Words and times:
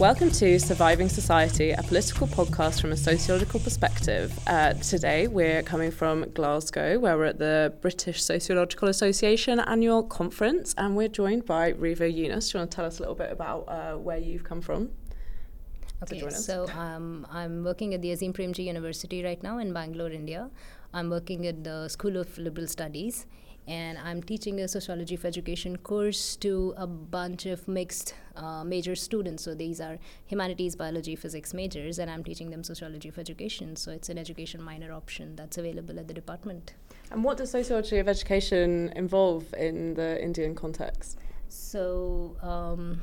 Welcome 0.00 0.30
to 0.30 0.58
Surviving 0.58 1.10
Society, 1.10 1.72
a 1.72 1.82
political 1.82 2.26
podcast 2.26 2.80
from 2.80 2.90
a 2.90 2.96
sociological 2.96 3.60
perspective. 3.60 4.32
Uh, 4.46 4.72
today 4.72 5.26
we're 5.26 5.62
coming 5.62 5.90
from 5.90 6.30
Glasgow, 6.30 6.98
where 6.98 7.18
we're 7.18 7.26
at 7.26 7.38
the 7.38 7.74
British 7.82 8.22
Sociological 8.22 8.88
Association 8.88 9.60
annual 9.60 10.02
conference, 10.02 10.74
and 10.78 10.96
we're 10.96 11.08
joined 11.08 11.44
by 11.44 11.72
Reva 11.72 12.10
Yunus. 12.10 12.48
Do 12.48 12.56
you 12.56 12.60
want 12.62 12.70
to 12.70 12.76
tell 12.76 12.86
us 12.86 12.98
a 12.98 13.02
little 13.02 13.14
bit 13.14 13.30
about 13.30 13.68
uh, 13.68 13.98
where 13.98 14.16
you've 14.16 14.42
come 14.42 14.62
from? 14.62 14.88
Okay, 16.02 16.26
so 16.30 16.66
um, 16.78 17.26
I'm 17.30 17.62
working 17.62 17.92
at 17.92 18.00
the 18.00 18.10
Azim 18.12 18.32
Premji 18.32 18.64
University 18.64 19.22
right 19.22 19.42
now 19.42 19.58
in 19.58 19.74
Bangalore, 19.74 20.10
India. 20.10 20.48
I'm 20.94 21.10
working 21.10 21.46
at 21.46 21.62
the 21.62 21.88
School 21.88 22.16
of 22.16 22.38
Liberal 22.38 22.68
Studies, 22.68 23.26
and 23.66 23.98
I'm 23.98 24.22
teaching 24.22 24.60
a 24.60 24.68
sociology 24.68 25.14
of 25.14 25.24
education 25.24 25.76
course 25.76 26.36
to 26.36 26.74
a 26.76 26.86
bunch 26.86 27.46
of 27.46 27.68
mixed 27.68 28.14
uh, 28.36 28.64
major 28.64 28.94
students. 28.96 29.44
So 29.44 29.54
these 29.54 29.80
are 29.80 29.98
humanities, 30.26 30.74
biology, 30.76 31.14
physics 31.16 31.54
majors, 31.54 31.98
and 31.98 32.10
I'm 32.10 32.24
teaching 32.24 32.50
them 32.50 32.64
sociology 32.64 33.08
of 33.08 33.18
education. 33.18 33.76
So 33.76 33.92
it's 33.92 34.08
an 34.08 34.18
education 34.18 34.62
minor 34.62 34.92
option 34.92 35.36
that's 35.36 35.58
available 35.58 35.98
at 35.98 36.08
the 36.08 36.14
department. 36.14 36.74
And 37.10 37.22
what 37.24 37.36
does 37.36 37.50
sociology 37.50 37.98
of 37.98 38.08
education 38.08 38.92
involve 38.96 39.52
in 39.54 39.94
the 39.94 40.22
Indian 40.22 40.54
context? 40.54 41.18
So 41.48 42.36
um, 42.42 43.02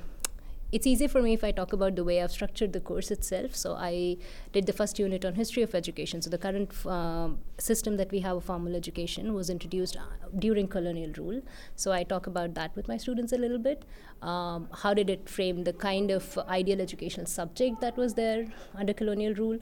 it's 0.71 0.85
easy 0.85 1.07
for 1.07 1.21
me 1.21 1.33
if 1.33 1.43
I 1.43 1.51
talk 1.51 1.71
about 1.71 1.95
the 1.95 2.03
way 2.03 2.21
I've 2.21 2.31
structured 2.31 2.73
the 2.73 2.81
course 2.81 3.09
itself. 3.09 3.55
So 3.55 3.75
I 3.75 4.17
did 4.51 4.65
the 4.65 4.73
first 4.73 4.99
unit 4.99 5.23
on 5.23 5.35
history 5.35 5.63
of 5.63 5.73
education. 5.73 6.21
So 6.21 6.29
the 6.29 6.37
current 6.37 6.73
uh, 6.85 7.29
system 7.57 7.95
that 7.97 8.11
we 8.11 8.19
have 8.19 8.37
of 8.37 8.43
formal 8.43 8.75
education 8.75 9.33
was 9.33 9.49
introduced 9.49 9.95
uh, 9.95 10.01
during 10.37 10.67
colonial 10.67 11.13
rule. 11.17 11.41
So 11.75 11.93
I 11.93 12.03
talk 12.03 12.27
about 12.27 12.53
that 12.55 12.75
with 12.75 12.87
my 12.87 12.97
students 12.97 13.31
a 13.31 13.37
little 13.37 13.59
bit. 13.59 13.85
Um, 14.21 14.67
how 14.73 14.93
did 14.93 15.09
it 15.09 15.29
frame 15.29 15.63
the 15.63 15.73
kind 15.73 16.11
of 16.11 16.37
ideal 16.49 16.81
educational 16.81 17.27
subject 17.27 17.79
that 17.79 17.95
was 17.95 18.15
there 18.15 18.47
under 18.75 18.93
colonial 18.93 19.33
rule? 19.35 19.59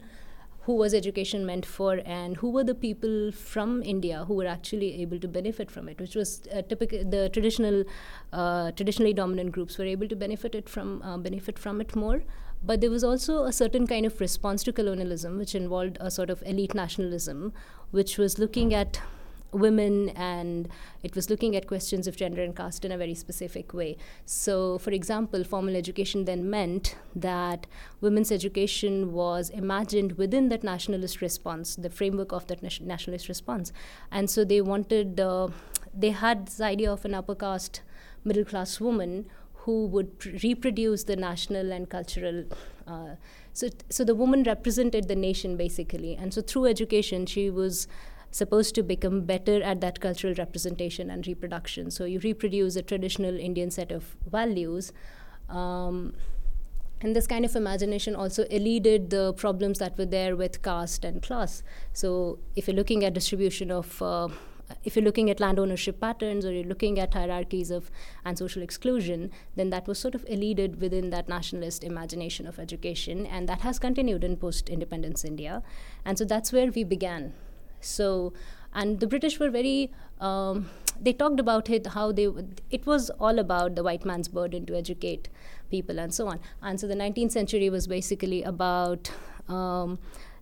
Who 0.66 0.74
was 0.74 0.94
education 0.94 1.46
meant 1.46 1.64
for 1.64 2.00
and 2.04 2.36
who 2.38 2.50
were 2.50 2.64
the 2.64 2.74
people 2.74 3.30
from 3.30 3.82
India 3.84 4.24
who 4.26 4.34
were 4.34 4.46
actually 4.46 5.00
able 5.00 5.20
to 5.20 5.28
benefit 5.28 5.70
from 5.70 5.88
it, 5.88 6.00
which 6.00 6.16
was 6.16 6.42
uh, 6.52 6.62
typical. 6.62 7.04
The 7.08 7.28
traditional, 7.28 7.84
uh, 8.32 8.72
traditionally 8.72 9.14
dominant 9.14 9.52
groups 9.52 9.78
were 9.78 9.84
able 9.84 10.08
to 10.08 10.16
benefit 10.16 10.56
it 10.56 10.68
from 10.68 11.02
uh, 11.02 11.18
benefit 11.18 11.56
from 11.56 11.80
it 11.80 11.94
more. 11.94 12.22
But 12.64 12.80
there 12.80 12.90
was 12.90 13.04
also 13.04 13.44
a 13.44 13.52
certain 13.52 13.86
kind 13.86 14.06
of 14.06 14.18
response 14.20 14.64
to 14.64 14.72
colonialism, 14.72 15.38
which 15.38 15.54
involved 15.54 15.98
a 16.00 16.10
sort 16.10 16.30
of 16.30 16.42
elite 16.44 16.74
nationalism, 16.74 17.52
which 17.92 18.18
was 18.18 18.40
looking 18.40 18.74
at 18.74 19.00
women 19.56 20.10
and 20.10 20.68
it 21.02 21.14
was 21.14 21.30
looking 21.30 21.56
at 21.56 21.66
questions 21.66 22.06
of 22.06 22.16
gender 22.16 22.42
and 22.42 22.54
caste 22.54 22.84
in 22.84 22.92
a 22.92 22.98
very 22.98 23.14
specific 23.14 23.72
way. 23.72 23.96
So, 24.24 24.78
for 24.78 24.90
example, 24.90 25.44
formal 25.44 25.76
education 25.76 26.24
then 26.24 26.48
meant 26.50 26.96
that 27.14 27.66
women's 28.00 28.30
education 28.30 29.12
was 29.12 29.50
imagined 29.50 30.12
within 30.12 30.48
that 30.50 30.62
nationalist 30.62 31.20
response, 31.20 31.76
the 31.76 31.90
framework 31.90 32.32
of 32.32 32.46
that 32.48 32.62
nationalist 32.62 33.28
response. 33.28 33.72
And 34.10 34.28
so 34.28 34.44
they 34.44 34.60
wanted, 34.60 35.18
uh, 35.18 35.48
they 35.94 36.10
had 36.10 36.46
this 36.46 36.60
idea 36.60 36.92
of 36.92 37.04
an 37.04 37.14
upper 37.14 37.34
caste 37.34 37.80
middle 38.24 38.44
class 38.44 38.80
woman 38.80 39.26
who 39.54 39.86
would 39.86 40.18
pr- 40.18 40.30
reproduce 40.42 41.04
the 41.04 41.16
national 41.16 41.72
and 41.72 41.88
cultural. 41.88 42.44
Uh, 42.86 43.16
so, 43.52 43.68
so 43.88 44.04
the 44.04 44.14
woman 44.14 44.42
represented 44.42 45.08
the 45.08 45.16
nation 45.16 45.56
basically, 45.56 46.14
and 46.14 46.32
so 46.34 46.40
through 46.40 46.66
education, 46.66 47.26
she 47.26 47.48
was 47.50 47.88
supposed 48.36 48.74
to 48.74 48.82
become 48.82 49.22
better 49.22 49.62
at 49.62 49.80
that 49.80 50.00
cultural 50.00 50.34
representation 50.34 51.10
and 51.10 51.26
reproduction. 51.26 51.90
So 51.90 52.04
you 52.04 52.20
reproduce 52.20 52.76
a 52.76 52.82
traditional 52.82 53.38
Indian 53.38 53.70
set 53.70 53.90
of 53.90 54.16
values. 54.30 54.92
Um, 55.48 56.14
and 57.00 57.14
this 57.14 57.26
kind 57.26 57.44
of 57.44 57.54
imagination 57.54 58.16
also 58.16 58.44
eluded 58.44 59.10
the 59.10 59.32
problems 59.34 59.78
that 59.78 59.98
were 59.98 60.06
there 60.06 60.34
with 60.34 60.62
caste 60.62 61.04
and 61.04 61.22
class. 61.22 61.62
So 61.92 62.38
if 62.54 62.66
you're 62.66 62.76
looking 62.76 63.04
at 63.04 63.12
distribution 63.12 63.70
of 63.70 64.00
uh, 64.02 64.28
if 64.84 64.96
you're 64.96 65.04
looking 65.04 65.30
at 65.30 65.38
land 65.38 65.58
ownership 65.58 66.00
patterns 66.00 66.44
or 66.44 66.52
you're 66.52 66.64
looking 66.64 66.98
at 66.98 67.14
hierarchies 67.14 67.70
of 67.70 67.90
and 68.24 68.36
social 68.36 68.62
exclusion, 68.62 69.30
then 69.54 69.70
that 69.70 69.86
was 69.86 69.98
sort 69.98 70.14
of 70.14 70.24
eluded 70.28 70.80
within 70.80 71.10
that 71.10 71.28
nationalist 71.28 71.84
imagination 71.84 72.46
of 72.46 72.58
education, 72.58 73.26
and 73.26 73.48
that 73.48 73.60
has 73.60 73.78
continued 73.78 74.24
in 74.24 74.36
post-independence 74.36 75.24
India, 75.24 75.62
and 76.04 76.18
so 76.18 76.24
that's 76.24 76.52
where 76.52 76.70
we 76.72 76.82
began. 76.82 77.32
So, 77.86 78.32
and 78.72 79.00
the 79.00 79.06
British 79.06 79.38
were 79.38 79.50
very. 79.50 79.92
Um, 80.20 80.68
they 80.98 81.12
talked 81.12 81.38
about 81.38 81.68
it 81.68 81.88
how 81.88 82.10
they 82.10 82.26
it 82.70 82.86
was 82.86 83.10
all 83.20 83.38
about 83.38 83.74
the 83.74 83.82
white 83.82 84.06
man's 84.06 84.28
burden 84.28 84.64
to 84.66 84.74
educate 84.76 85.28
people 85.70 85.98
and 85.98 86.14
so 86.14 86.26
on. 86.26 86.40
And 86.62 86.80
so 86.80 86.86
the 86.86 86.94
19th 86.94 87.32
century 87.32 87.68
was 87.68 87.86
basically 87.86 88.42
about 88.42 89.10
um, 89.48 89.98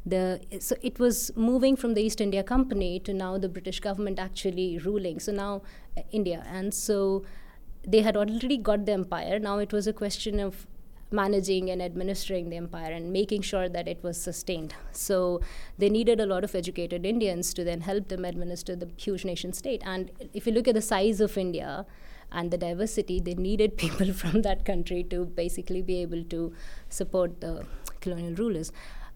the 0.06 0.40
so 0.60 0.76
it 0.82 0.98
was 0.98 1.32
moving 1.34 1.76
from 1.76 1.94
the 1.94 2.02
east 2.02 2.20
india 2.20 2.42
company 2.42 3.00
to 3.00 3.14
now 3.14 3.38
the 3.38 3.48
british 3.48 3.80
government 3.80 4.18
actually 4.18 4.78
ruling. 4.78 5.18
So 5.18 5.32
now 5.32 5.62
uh, 5.96 6.02
india. 6.12 6.44
And 6.46 6.72
so 6.74 7.24
they 7.86 8.02
had 8.02 8.16
already 8.16 8.56
got 8.58 8.86
the 8.86 8.92
empire. 8.92 9.38
Now 9.38 9.58
it 9.58 9.72
was 9.72 9.86
a 9.86 9.92
question 9.92 10.40
of 10.40 10.66
managing 11.10 11.70
and 11.70 11.80
administering 11.82 12.50
the 12.50 12.56
empire 12.56 12.92
and 12.92 13.12
making 13.12 13.42
sure 13.42 13.68
that 13.68 13.86
it 13.86 14.02
was 14.02 14.20
sustained. 14.20 14.74
So 14.92 15.40
they 15.78 15.88
needed 15.88 16.20
a 16.20 16.26
lot 16.26 16.44
of 16.44 16.54
educated 16.54 17.06
Indians 17.06 17.54
to 17.54 17.64
then 17.64 17.82
help 17.82 18.08
them 18.08 18.24
administer 18.24 18.74
the 18.74 18.88
huge 18.96 19.24
nation 19.24 19.52
state. 19.52 19.82
And 19.84 20.10
if 20.32 20.46
you 20.46 20.52
look 20.52 20.68
at 20.68 20.74
the 20.74 20.82
size 20.82 21.20
of 21.20 21.36
India, 21.36 21.86
and 22.32 22.50
the 22.50 22.58
diversity, 22.58 23.20
they 23.20 23.34
needed 23.34 23.76
people 23.84 24.12
from 24.12 24.42
that 24.42 24.64
country 24.64 25.04
to 25.04 25.24
basically 25.24 25.82
be 25.82 26.02
able 26.02 26.24
to 26.24 26.52
support 26.88 27.40
the 27.40 27.64
colonial 28.00 28.34
rulers 28.34 28.72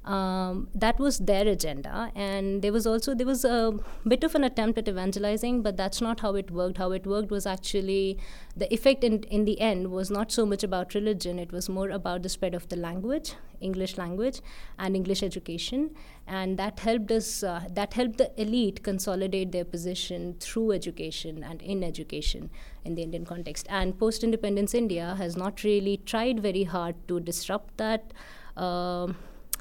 um, 0.08 0.68
that 0.74 0.98
was 0.98 1.18
their 1.18 1.46
agenda. 1.46 2.10
And 2.14 2.62
there 2.62 2.72
was 2.72 2.86
also 2.86 3.14
there 3.14 3.26
was 3.26 3.44
a 3.44 3.78
bit 4.06 4.24
of 4.24 4.34
an 4.34 4.42
attempt 4.42 4.78
at 4.78 4.88
evangelizing 4.88 5.62
but 5.62 5.76
that's 5.76 6.00
not 6.00 6.20
how 6.20 6.34
it 6.34 6.50
worked. 6.50 6.78
How 6.78 6.92
it 6.92 7.06
worked 7.06 7.30
was 7.30 7.46
actually 7.46 8.18
the 8.56 8.72
effect 8.72 9.04
in, 9.04 9.22
in 9.24 9.44
the 9.44 9.60
end 9.60 9.90
was 9.90 10.10
not 10.10 10.32
so 10.32 10.46
much 10.46 10.64
about 10.64 10.94
religion. 10.94 11.38
It 11.38 11.52
was 11.52 11.68
more 11.68 11.90
about 11.90 12.22
the 12.22 12.28
spread 12.30 12.54
of 12.54 12.68
the 12.68 12.76
language 12.76 13.34
english 13.60 13.98
language 13.98 14.40
and 14.78 14.96
english 14.96 15.22
education. 15.22 15.90
And 16.26 16.58
that 16.58 16.78
helped 16.80 17.10
us 17.10 17.42
uh, 17.42 17.62
that 17.70 17.94
helped 17.94 18.18
the 18.18 18.30
elite 18.40 18.82
consolidate 18.82 19.52
their 19.52 19.64
position 19.64 20.36
through 20.40 20.72
education 20.72 21.42
and 21.42 21.60
in 21.60 21.82
education 21.82 22.50
in 22.84 22.94
the 22.94 23.02
indian 23.02 23.24
context. 23.26 23.66
And 23.68 23.98
post 23.98 24.24
independence 24.24 24.74
india 24.74 25.16
has 25.18 25.36
not 25.36 25.64
really 25.64 25.96
tried 25.98 26.40
very 26.40 26.62
hard 26.62 26.96
to 27.08 27.20
disrupt 27.20 27.76
that 27.78 28.12
uh, 28.56 29.08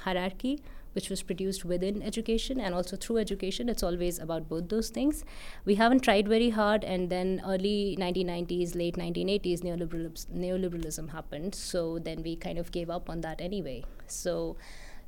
hierarchy 0.07 0.57
which 0.97 1.09
was 1.11 1.21
produced 1.21 1.63
within 1.71 2.01
education 2.01 2.59
and 2.59 2.73
also 2.73 2.97
through 2.97 3.17
education. 3.23 3.69
It's 3.69 3.83
always 3.83 4.17
about 4.17 4.49
both 4.49 4.69
those 4.69 4.89
things. 4.89 5.23
We 5.63 5.75
haven't 5.75 5.99
tried 5.99 6.27
very 6.27 6.49
hard, 6.49 6.83
and 6.83 7.11
then 7.11 7.39
early 7.45 7.95
1990s, 7.99 8.75
late 8.75 8.95
1980s, 8.95 9.61
neoliberalism, 9.67 10.25
neoliberalism 10.45 11.11
happened. 11.11 11.53
So 11.53 11.99
then 11.99 12.23
we 12.23 12.35
kind 12.35 12.57
of 12.57 12.71
gave 12.71 12.89
up 12.89 13.11
on 13.11 13.21
that 13.21 13.41
anyway. 13.41 13.83
So 14.07 14.57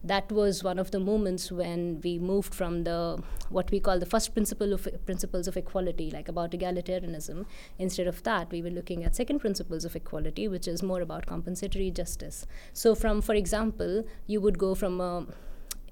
that 0.03 0.31
was 0.31 0.63
one 0.63 0.79
of 0.79 0.91
the 0.91 0.99
moments 0.99 1.51
when 1.51 1.99
we 2.03 2.17
moved 2.17 2.55
from 2.55 2.83
the 2.85 3.21
what 3.49 3.69
we 3.69 3.79
call 3.79 3.99
the 3.99 4.05
first 4.05 4.33
principle 4.33 4.71
of 4.71 4.87
principles 5.05 5.47
of 5.47 5.57
equality 5.57 6.09
like 6.11 6.29
about 6.29 6.51
egalitarianism. 6.51 7.45
Instead 7.77 8.07
of 8.07 8.23
that 8.23 8.49
we 8.51 8.61
were 8.61 8.69
looking 8.69 9.03
at 9.03 9.15
second 9.15 9.39
principles 9.39 9.83
of 9.83 9.95
equality 9.95 10.47
which 10.47 10.67
is 10.67 10.81
more 10.81 11.01
about 11.01 11.25
compensatory 11.25 11.91
justice. 11.91 12.47
So 12.71 12.95
from 12.95 13.21
for 13.21 13.35
example 13.35 14.05
you 14.25 14.39
would 14.39 14.57
go 14.57 14.73
from 14.73 15.01
a 15.01 15.25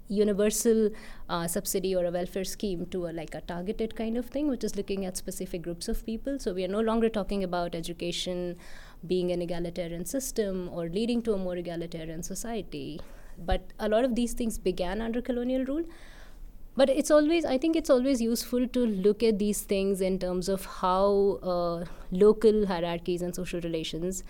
universal 0.09 0.89
uh, 1.27 1.45
subsidy 1.47 1.93
or 1.93 2.05
a 2.05 2.11
welfare 2.11 2.45
scheme 2.45 2.85
to 2.85 3.07
a, 3.07 3.11
like 3.11 3.35
a 3.35 3.41
targeted 3.41 3.93
kind 3.93 4.15
of 4.15 4.27
thing 4.27 4.47
which 4.47 4.63
is 4.63 4.77
looking 4.77 5.05
at 5.05 5.17
specific 5.17 5.61
groups 5.61 5.89
of 5.89 6.05
people. 6.05 6.39
So 6.39 6.53
we 6.53 6.63
are 6.63 6.69
no 6.69 6.79
longer 6.79 7.09
talking 7.09 7.43
about 7.43 7.75
education 7.75 8.55
being 9.05 9.33
an 9.33 9.41
egalitarian 9.41 10.05
system 10.05 10.69
or 10.71 10.87
leading 10.87 11.21
to 11.23 11.33
a 11.33 11.37
more 11.37 11.57
egalitarian 11.57 12.23
society 12.23 13.01
but 13.37 13.73
a 13.79 13.89
lot 13.89 14.03
of 14.03 14.15
these 14.15 14.33
things 14.33 14.57
began 14.57 15.01
under 15.01 15.21
colonial 15.21 15.65
rule. 15.65 15.83
But 16.75 16.89
it's 16.89 17.09
always, 17.09 17.43
I 17.43 17.57
think 17.57 17.75
it's 17.75 17.89
always 17.89 18.21
useful 18.21 18.67
to 18.67 18.85
look 18.85 19.23
at 19.23 19.39
these 19.39 19.61
things 19.61 19.99
in 19.99 20.19
terms 20.19 20.47
of 20.47 20.65
how 20.65 21.39
uh, 21.41 21.85
local 22.11 22.67
hierarchies 22.67 23.23
and 23.23 23.33
social 23.33 23.59
relations 23.61 24.23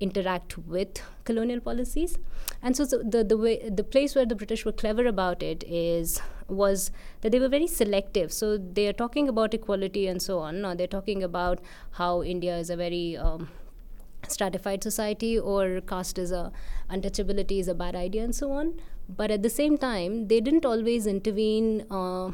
interact 0.00 0.58
with 0.58 1.00
colonial 1.24 1.60
policies. 1.60 2.18
And 2.60 2.76
so, 2.76 2.84
so, 2.84 3.02
the 3.04 3.22
the 3.22 3.36
way 3.36 3.68
the 3.68 3.84
place 3.84 4.16
where 4.16 4.26
the 4.26 4.34
British 4.34 4.64
were 4.64 4.72
clever 4.72 5.06
about 5.06 5.44
it 5.44 5.62
is 5.64 6.20
was 6.48 6.90
that 7.20 7.30
they 7.30 7.38
were 7.38 7.48
very 7.48 7.66
selective. 7.66 8.32
So 8.32 8.58
they 8.58 8.88
are 8.88 8.92
talking 8.92 9.28
about 9.28 9.54
equality 9.54 10.06
and 10.08 10.20
so 10.20 10.38
on. 10.40 10.60
Now 10.60 10.74
they're 10.74 10.94
talking 10.98 11.22
about 11.22 11.60
how 11.92 12.22
India 12.22 12.56
is 12.58 12.70
a 12.70 12.76
very 12.76 13.16
um, 13.16 13.48
stratified 14.32 14.82
society 14.82 15.38
or 15.38 15.80
caste 15.92 16.18
is 16.18 16.32
a 16.32 16.44
untouchability 16.90 17.58
is 17.60 17.68
a 17.68 17.74
bad 17.74 17.94
idea 17.94 18.22
and 18.22 18.34
so 18.34 18.52
on 18.52 18.72
but 19.08 19.30
at 19.30 19.42
the 19.42 19.50
same 19.50 19.76
time 19.76 20.26
they 20.28 20.40
didn't 20.40 20.66
always 20.66 21.06
intervene 21.06 21.84
uh, 21.90 22.30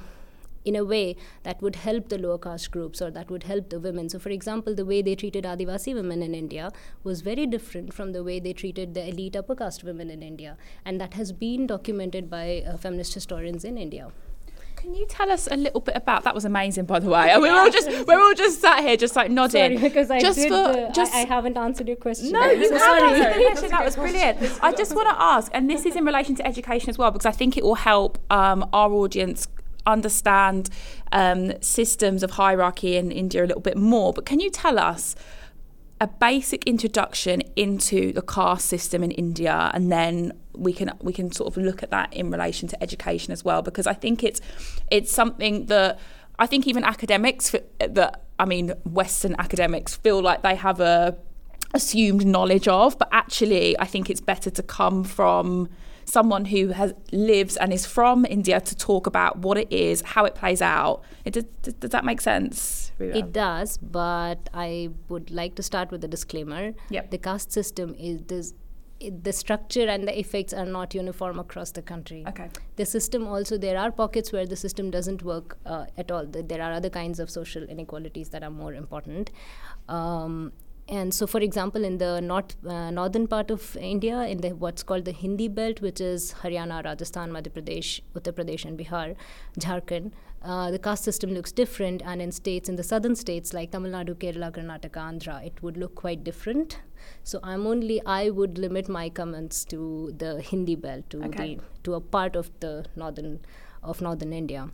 in 0.68 0.76
a 0.76 0.84
way 0.84 1.16
that 1.44 1.62
would 1.62 1.76
help 1.76 2.08
the 2.08 2.18
lower 2.18 2.38
caste 2.38 2.70
groups 2.70 3.00
or 3.00 3.10
that 3.10 3.30
would 3.30 3.44
help 3.44 3.70
the 3.70 3.80
women. 3.80 4.08
So, 4.08 4.18
for 4.18 4.30
example, 4.30 4.74
the 4.74 4.84
way 4.84 5.00
they 5.02 5.14
treated 5.14 5.44
Adivasi 5.44 5.94
women 5.94 6.22
in 6.22 6.34
India 6.34 6.70
was 7.02 7.22
very 7.22 7.46
different 7.46 7.94
from 7.94 8.12
the 8.12 8.22
way 8.22 8.38
they 8.38 8.52
treated 8.52 8.94
the 8.94 9.08
elite 9.08 9.36
upper 9.36 9.54
caste 9.54 9.84
women 9.84 10.10
in 10.10 10.22
India. 10.22 10.56
And 10.84 11.00
that 11.00 11.14
has 11.14 11.32
been 11.32 11.66
documented 11.66 12.28
by 12.28 12.64
uh, 12.66 12.76
feminist 12.76 13.14
historians 13.14 13.64
in 13.64 13.78
India. 13.78 14.10
Can 14.80 14.94
you 14.94 15.06
tell 15.06 15.28
us 15.30 15.48
a 15.50 15.56
little 15.56 15.80
bit 15.80 15.96
about 15.96 16.22
that? 16.22 16.34
Was 16.34 16.44
amazing, 16.44 16.84
by 16.84 17.00
the 17.00 17.08
way. 17.08 17.36
we 17.38 17.48
are 17.48 17.62
all 17.62 17.70
just 17.70 17.88
we're 18.06 18.20
all 18.20 18.34
just 18.34 18.60
sat 18.60 18.80
here, 18.84 18.96
just 18.96 19.16
like 19.16 19.28
nodding. 19.28 19.76
Sorry, 19.76 19.88
because 19.88 20.08
I 20.08 20.20
just 20.20 20.38
did 20.38 20.50
for, 20.50 20.72
the, 20.72 20.90
just 20.94 21.12
I, 21.12 21.22
I, 21.22 21.24
haven't 21.24 21.56
answered 21.56 21.88
your 21.88 21.96
question. 21.96 22.30
No, 22.30 22.48
you 22.48 22.68
so 22.68 22.78
sorry. 22.78 23.20
Question. 23.48 23.70
That 23.70 23.84
was 23.84 23.96
brilliant. 23.96 24.38
I 24.62 24.72
just 24.72 24.94
want 24.94 25.08
to 25.08 25.20
ask, 25.20 25.50
and 25.52 25.68
this 25.68 25.84
is 25.84 25.96
in 25.96 26.04
relation 26.04 26.36
to 26.36 26.46
education 26.46 26.90
as 26.90 26.96
well, 26.96 27.10
because 27.10 27.26
I 27.26 27.32
think 27.32 27.56
it 27.56 27.64
will 27.64 27.74
help 27.74 28.18
um, 28.30 28.68
our 28.72 28.92
audience 28.92 29.48
understand 29.84 30.70
um, 31.10 31.60
systems 31.60 32.22
of 32.22 32.32
hierarchy 32.32 32.96
in 32.96 33.10
India 33.10 33.42
a 33.44 33.46
little 33.46 33.62
bit 33.62 33.76
more. 33.76 34.12
But 34.12 34.26
can 34.26 34.38
you 34.38 34.50
tell 34.50 34.78
us 34.78 35.16
a 36.00 36.06
basic 36.06 36.64
introduction 36.64 37.42
into 37.56 38.12
the 38.12 38.22
caste 38.22 38.66
system 38.66 39.02
in 39.02 39.10
India, 39.10 39.70
and 39.74 39.90
then 39.90 40.32
we 40.54 40.72
can 40.72 40.92
we 41.00 41.12
can 41.12 41.32
sort 41.32 41.48
of 41.56 41.62
look 41.62 41.82
at 41.82 41.90
that 41.90 42.12
in 42.12 42.30
relation 42.30 42.68
to 42.68 42.82
education 42.82 43.32
as 43.32 43.44
well, 43.44 43.62
because 43.62 43.86
I 43.86 43.94
think 43.94 44.22
it's 44.22 44.40
it's 44.90 45.12
something 45.12 45.66
that 45.66 45.98
I 46.38 46.46
think 46.46 46.66
even 46.66 46.84
academics 46.84 47.54
that 47.78 48.22
I 48.38 48.44
mean 48.44 48.70
Western 48.84 49.34
academics 49.38 49.96
feel 49.96 50.22
like 50.22 50.42
they 50.42 50.54
have 50.54 50.80
a 50.80 51.16
assumed 51.74 52.24
knowledge 52.26 52.68
of, 52.68 52.98
but 52.98 53.08
actually 53.12 53.78
I 53.78 53.84
think 53.84 54.08
it's 54.08 54.20
better 54.20 54.50
to 54.50 54.62
come 54.62 55.04
from 55.04 55.68
someone 56.08 56.46
who 56.46 56.68
has 56.68 56.94
lives 57.12 57.56
and 57.56 57.72
is 57.72 57.84
from 57.86 58.24
India 58.24 58.60
to 58.60 58.74
talk 58.74 59.06
about 59.06 59.38
what 59.38 59.58
it 59.58 59.70
is, 59.70 60.02
how 60.02 60.24
it 60.24 60.34
plays 60.34 60.62
out. 60.62 61.02
It, 61.24 61.32
does, 61.34 61.74
does 61.74 61.90
that 61.90 62.04
make 62.04 62.20
sense? 62.20 62.92
It 62.98 63.32
does, 63.32 63.76
but 63.78 64.48
I 64.54 64.90
would 65.08 65.30
like 65.30 65.54
to 65.56 65.62
start 65.62 65.90
with 65.90 66.02
a 66.02 66.08
disclaimer. 66.08 66.72
Yep. 66.90 67.10
The 67.10 67.18
caste 67.18 67.52
system 67.52 67.94
is 67.98 68.22
this 68.26 68.54
the 69.00 69.32
structure 69.32 69.86
and 69.88 70.08
the 70.08 70.18
effects 70.18 70.52
are 70.52 70.64
not 70.66 70.92
uniform 70.92 71.38
across 71.38 71.70
the 71.70 71.82
country. 71.82 72.24
Okay. 72.26 72.48
The 72.74 72.84
system 72.84 73.28
also 73.28 73.56
there 73.56 73.78
are 73.78 73.92
pockets 73.92 74.32
where 74.32 74.44
the 74.44 74.56
system 74.56 74.90
doesn't 74.90 75.22
work 75.22 75.56
uh, 75.64 75.86
at 75.96 76.10
all. 76.10 76.26
There 76.26 76.60
are 76.60 76.72
other 76.72 76.90
kinds 76.90 77.20
of 77.20 77.30
social 77.30 77.62
inequalities 77.62 78.30
that 78.30 78.42
are 78.42 78.50
more 78.50 78.74
important. 78.74 79.30
Um, 79.88 80.52
and 80.88 81.12
so, 81.12 81.26
for 81.26 81.40
example, 81.40 81.84
in 81.84 81.98
the 81.98 82.20
north, 82.20 82.56
uh, 82.66 82.90
northern 82.90 83.26
part 83.26 83.50
of 83.50 83.76
India, 83.76 84.22
in 84.22 84.38
the 84.38 84.50
what's 84.50 84.82
called 84.82 85.04
the 85.04 85.12
Hindi 85.12 85.48
belt, 85.48 85.82
which 85.82 86.00
is 86.00 86.34
Haryana, 86.42 86.82
Rajasthan, 86.82 87.30
Madhya 87.30 87.50
Pradesh, 87.50 88.00
Uttar 88.14 88.32
Pradesh, 88.32 88.64
and 88.64 88.78
Bihar, 88.78 89.14
Jharkhand, 89.58 90.12
uh, 90.42 90.70
the 90.70 90.78
caste 90.78 91.04
system 91.04 91.34
looks 91.34 91.52
different. 91.52 92.02
And 92.06 92.22
in 92.22 92.32
states, 92.32 92.70
in 92.70 92.76
the 92.76 92.82
southern 92.82 93.16
states 93.16 93.52
like 93.52 93.70
Tamil 93.70 93.92
Nadu, 93.92 94.14
Kerala, 94.14 94.50
Karnataka, 94.50 94.96
Andhra, 95.10 95.44
it 95.44 95.62
would 95.62 95.76
look 95.76 95.94
quite 95.94 96.24
different. 96.24 96.78
So 97.22 97.38
I'm 97.42 97.66
only 97.66 98.00
I 98.06 98.30
would 98.30 98.56
limit 98.56 98.88
my 98.88 99.10
comments 99.10 99.64
to 99.66 100.14
the 100.16 100.40
Hindi 100.40 100.74
belt, 100.74 101.10
to 101.10 101.22
okay. 101.24 101.56
the 101.56 101.62
to 101.84 101.94
a 101.94 102.00
part 102.00 102.34
of 102.34 102.50
the 102.60 102.86
northern 102.96 103.40
of 103.82 104.00
northern 104.00 104.32
India. 104.32 104.70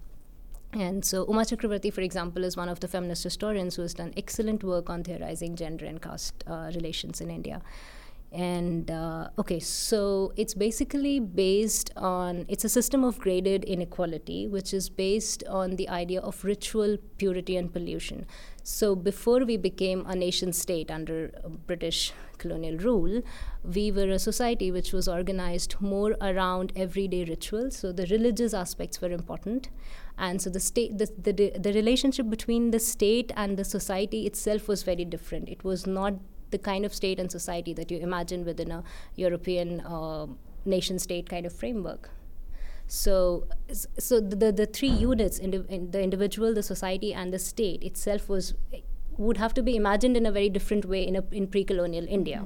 And 0.75 1.05
so 1.05 1.25
Uma 1.29 1.43
Chakravarti, 1.43 1.93
for 1.93 2.01
example, 2.01 2.43
is 2.43 2.57
one 2.57 2.69
of 2.69 2.81
the 2.81 2.89
feminist 2.89 3.23
historians 3.23 3.77
who 3.77 3.83
has 3.83 3.95
done 3.95 4.13
excellent 4.17 4.65
work 4.65 4.91
on 4.91 5.05
theorizing 5.05 5.55
gender 5.55 5.87
and 5.87 6.03
caste 6.03 6.43
uh, 6.47 6.73
relations 6.75 7.21
in 7.21 7.31
India. 7.31 7.63
And 8.35 8.91
uh, 8.91 9.29
okay, 9.39 9.61
so 9.61 10.33
it's 10.35 10.55
basically 10.55 11.21
based 11.21 11.93
on, 11.97 12.47
it's 12.49 12.65
a 12.65 12.69
system 12.69 13.05
of 13.05 13.21
graded 13.21 13.63
inequality, 13.63 14.49
which 14.49 14.75
is 14.75 14.89
based 14.89 15.45
on 15.45 15.77
the 15.77 15.89
idea 15.89 16.21
of 16.21 16.45
ritual 16.45 16.97
purity 17.17 17.57
and 17.57 17.73
pollution. 17.73 18.27
So 18.65 18.97
before 18.97 19.45
we 19.45 19.57
became 19.57 20.05
a 20.07 20.17
nation 20.17 20.53
state 20.53 20.91
under 20.91 21.31
British 21.69 22.13
colonial 22.39 22.77
rule, 22.79 23.23
we 23.63 23.93
were 23.93 24.09
a 24.09 24.19
society 24.19 24.73
which 24.73 24.93
was 24.93 25.07
organized 25.07 25.77
more 25.81 26.17
around 26.21 26.73
everyday 26.75 27.25
rituals. 27.25 27.77
So 27.77 27.93
the 27.93 28.07
religious 28.07 28.53
aspects 28.53 29.01
were 29.01 29.13
important 29.13 29.69
and 30.19 30.41
so 30.41 30.49
the 30.49 30.61
state 30.61 30.97
the, 30.97 31.07
the, 31.19 31.53
the 31.59 31.73
relationship 31.73 32.31
between 32.31 32.71
the 32.71 32.79
state 32.79 33.33
and 33.37 33.57
the 33.57 33.65
society 33.65 34.27
itself 34.27 34.69
was 34.69 34.85
very 34.85 35.05
different 35.05 35.49
it 35.49 35.65
was 35.65 35.89
not 35.89 36.15
the 36.55 36.63
kind 36.71 36.89
of 36.89 36.99
state 37.03 37.23
and 37.25 37.37
society 37.39 37.75
that 37.83 37.95
you 37.95 37.99
imagine 38.09 38.45
within 38.51 38.75
a 38.79 38.83
european 39.27 39.81
uh, 39.81 40.27
nation 40.75 40.99
state 40.99 41.29
kind 41.29 41.47
of 41.47 41.53
framework. 41.53 42.11
So 42.87 43.47
so 44.07 44.21
the, 44.21 44.51
the 44.53 44.67
three 44.79 44.95
units 45.03 45.39
in 45.39 45.91
the 45.93 46.03
individual 46.03 46.55
the 46.59 46.63
society 46.63 47.13
and 47.15 47.33
the 47.37 47.39
state 47.39 47.83
itself 47.91 48.29
was 48.29 48.55
would 49.17 49.39
have 49.45 49.55
to 49.55 49.63
be 49.63 49.77
imagined 49.77 50.17
in 50.21 50.27
a 50.27 50.33
very 50.33 50.51
different 50.57 50.85
way 50.85 51.03
in 51.07 51.17
a, 51.17 51.25
in 51.31 51.47
pre-colonial 51.47 52.07
india. 52.09 52.41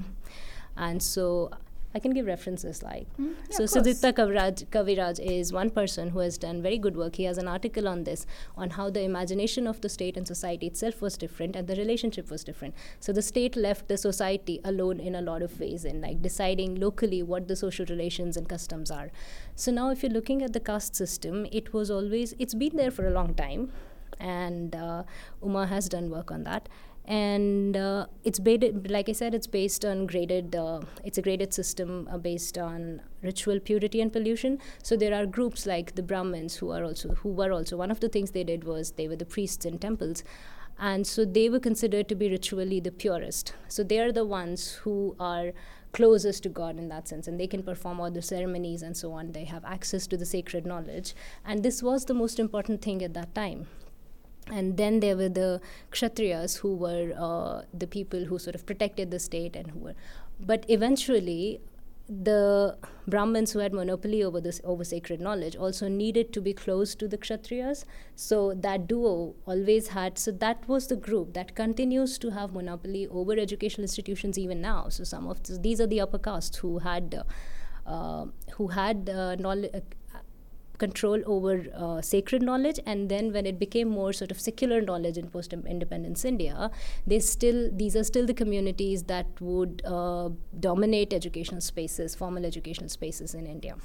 And 0.76 1.02
so 1.02 1.50
I 1.94 2.00
can 2.00 2.12
give 2.12 2.26
references 2.26 2.82
like. 2.82 3.06
Mm, 3.18 3.34
yeah, 3.50 3.56
so 3.56 3.64
Sudipta 3.64 4.12
Kaviraj, 4.12 4.66
Kaviraj 4.66 5.18
is 5.20 5.52
one 5.52 5.70
person 5.70 6.10
who 6.10 6.18
has 6.18 6.36
done 6.36 6.62
very 6.62 6.76
good 6.78 6.96
work. 6.96 7.16
He 7.16 7.24
has 7.24 7.38
an 7.38 7.48
article 7.48 7.88
on 7.88 8.04
this, 8.04 8.26
on 8.56 8.70
how 8.70 8.90
the 8.90 9.00
imagination 9.02 9.66
of 9.66 9.80
the 9.80 9.88
state 9.88 10.16
and 10.16 10.26
society 10.26 10.66
itself 10.66 11.00
was 11.00 11.16
different 11.16 11.56
and 11.56 11.66
the 11.66 11.76
relationship 11.76 12.30
was 12.30 12.44
different. 12.44 12.74
So 13.00 13.12
the 13.12 13.22
state 13.22 13.56
left 13.56 13.88
the 13.88 13.96
society 13.96 14.60
alone 14.64 15.00
in 15.00 15.14
a 15.14 15.22
lot 15.22 15.42
of 15.42 15.58
ways 15.58 15.84
in 15.84 16.02
like 16.02 16.20
deciding 16.20 16.74
locally 16.78 17.22
what 17.22 17.48
the 17.48 17.56
social 17.56 17.86
relations 17.86 18.36
and 18.36 18.48
customs 18.48 18.90
are. 18.90 19.10
So 19.56 19.72
now 19.72 19.90
if 19.90 20.02
you're 20.02 20.12
looking 20.12 20.42
at 20.42 20.52
the 20.52 20.60
caste 20.60 20.94
system, 20.94 21.46
it 21.50 21.72
was 21.72 21.90
always, 21.90 22.34
it's 22.38 22.54
been 22.54 22.76
there 22.76 22.90
for 22.90 23.06
a 23.06 23.10
long 23.10 23.34
time 23.34 23.72
and 24.20 24.74
uh, 24.74 25.04
Uma 25.42 25.66
has 25.66 25.88
done 25.88 26.10
work 26.10 26.30
on 26.30 26.44
that 26.44 26.68
and 27.08 27.74
uh, 27.74 28.06
it's 28.22 28.38
based 28.38 28.64
like 28.88 29.08
i 29.08 29.12
said 29.12 29.34
it's 29.34 29.46
based 29.46 29.82
on 29.82 30.06
graded 30.06 30.54
uh, 30.54 30.78
it's 31.02 31.16
a 31.16 31.22
graded 31.22 31.54
system 31.54 32.06
uh, 32.12 32.18
based 32.18 32.58
on 32.58 33.00
ritual 33.22 33.58
purity 33.60 34.00
and 34.00 34.12
pollution. 34.12 34.58
So 34.82 34.96
there 34.96 35.14
are 35.14 35.26
groups 35.26 35.66
like 35.66 35.94
the 35.94 36.02
brahmins 36.02 36.56
who 36.56 36.70
are 36.70 36.84
also 36.84 37.14
who 37.14 37.30
were 37.30 37.52
also 37.52 37.76
one 37.76 37.90
of 37.90 38.00
the 38.00 38.08
things 38.08 38.30
they 38.30 38.44
did 38.44 38.64
was 38.64 38.92
they 38.92 39.08
were 39.08 39.16
the 39.16 39.24
priests 39.24 39.64
in 39.64 39.78
temples. 39.78 40.24
And 40.80 41.04
so 41.06 41.24
they 41.24 41.48
were 41.48 41.58
considered 41.58 42.08
to 42.08 42.14
be 42.14 42.30
ritually 42.30 42.78
the 42.78 42.92
purest. 42.92 43.52
So 43.66 43.82
they 43.82 43.98
are 43.98 44.12
the 44.12 44.24
ones 44.24 44.74
who 44.74 45.16
are 45.18 45.52
closest 45.92 46.44
to 46.44 46.48
God 46.48 46.78
in 46.78 46.88
that 46.90 47.08
sense, 47.08 47.26
and 47.26 47.40
they 47.40 47.48
can 47.48 47.64
perform 47.64 47.98
all 47.98 48.12
the 48.12 48.22
ceremonies 48.22 48.82
and 48.82 48.96
so 48.96 49.10
on. 49.10 49.32
They 49.32 49.44
have 49.44 49.64
access 49.64 50.06
to 50.06 50.16
the 50.16 50.26
sacred 50.26 50.66
knowledge, 50.66 51.14
and 51.44 51.64
this 51.64 51.82
was 51.82 52.04
the 52.04 52.14
most 52.14 52.38
important 52.38 52.80
thing 52.80 53.02
at 53.02 53.14
that 53.14 53.34
time 53.34 53.66
and 54.50 54.76
then 54.76 55.00
there 55.00 55.16
were 55.16 55.28
the 55.28 55.60
kshatriyas 55.92 56.58
who 56.58 56.74
were 56.74 57.12
uh, 57.16 57.62
the 57.72 57.86
people 57.86 58.24
who 58.24 58.38
sort 58.38 58.54
of 58.54 58.64
protected 58.66 59.10
the 59.10 59.18
state 59.18 59.56
and 59.56 59.70
who 59.70 59.78
were 59.78 59.94
but 60.40 60.64
eventually 60.68 61.60
the 62.08 62.74
brahmins 63.06 63.52
who 63.52 63.58
had 63.58 63.74
monopoly 63.74 64.22
over 64.22 64.40
this 64.40 64.62
over 64.64 64.82
sacred 64.82 65.20
knowledge 65.20 65.54
also 65.56 65.88
needed 65.88 66.32
to 66.32 66.40
be 66.40 66.54
close 66.54 66.94
to 66.94 67.06
the 67.06 67.18
kshatriyas. 67.18 67.84
So 68.16 68.54
that 68.54 68.86
duo 68.88 69.34
always 69.46 69.88
had 69.88 70.18
so 70.18 70.32
that 70.32 70.66
was 70.66 70.86
the 70.86 70.96
group 70.96 71.34
that 71.34 71.54
continues 71.54 72.16
to 72.18 72.30
have 72.30 72.54
monopoly 72.54 73.06
over 73.08 73.32
educational 73.32 73.84
institutions 73.84 74.38
even 74.38 74.62
now. 74.62 74.88
So 74.88 75.04
some 75.04 75.28
of 75.28 75.42
th- 75.42 75.60
these 75.60 75.82
are 75.82 75.86
the 75.86 76.00
upper 76.00 76.18
castes 76.18 76.56
who 76.56 76.78
had 76.78 77.22
uh, 77.86 78.26
who 78.52 78.68
had 78.68 79.10
uh, 79.10 79.34
knowledge 79.36 79.70
control 80.78 81.22
over 81.26 81.66
uh, 81.76 82.00
sacred 82.00 82.42
knowledge 82.42 82.80
and 82.86 83.08
then 83.08 83.32
when 83.32 83.46
it 83.46 83.58
became 83.58 83.88
more 83.88 84.12
sort 84.12 84.30
of 84.30 84.40
secular 84.40 84.80
knowledge 84.80 85.18
in 85.18 85.28
post 85.28 85.52
independence 85.52 86.24
india 86.24 86.70
they 87.06 87.18
still 87.18 87.70
these 87.82 87.96
are 87.96 88.04
still 88.04 88.26
the 88.26 88.34
communities 88.34 89.04
that 89.04 89.26
would 89.40 89.82
uh, 89.84 90.28
dominate 90.68 91.12
educational 91.12 91.60
spaces 91.60 92.14
formal 92.14 92.44
educational 92.44 92.88
spaces 92.88 93.34
in 93.34 93.46
india. 93.46 93.76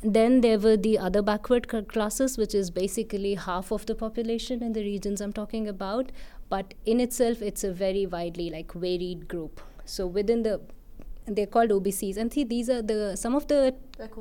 Then 0.00 0.42
there 0.42 0.58
were 0.64 0.76
the 0.76 0.96
other 0.96 1.20
backward 1.22 1.64
classes 1.92 2.38
which 2.38 2.54
is 2.54 2.70
basically 2.70 3.34
half 3.34 3.72
of 3.72 3.86
the 3.86 3.96
population 4.02 4.62
in 4.62 4.72
the 4.76 4.82
regions 4.88 5.20
i'm 5.20 5.32
talking 5.38 5.66
about 5.70 6.12
but 6.52 6.74
in 6.86 7.00
itself 7.00 7.42
it's 7.42 7.64
a 7.64 7.72
very 7.72 8.06
widely 8.06 8.50
like 8.50 8.72
varied 8.72 9.26
group. 9.28 9.60
So 9.84 10.06
within 10.06 10.44
the 10.44 10.60
they're 11.26 11.46
called 11.46 11.70
obcs 11.70 12.16
and 12.16 12.32
see 12.32 12.44
these 12.44 12.70
are 12.70 12.82
the 12.82 13.16
some 13.16 13.34
of 13.34 13.48
the 13.48 13.74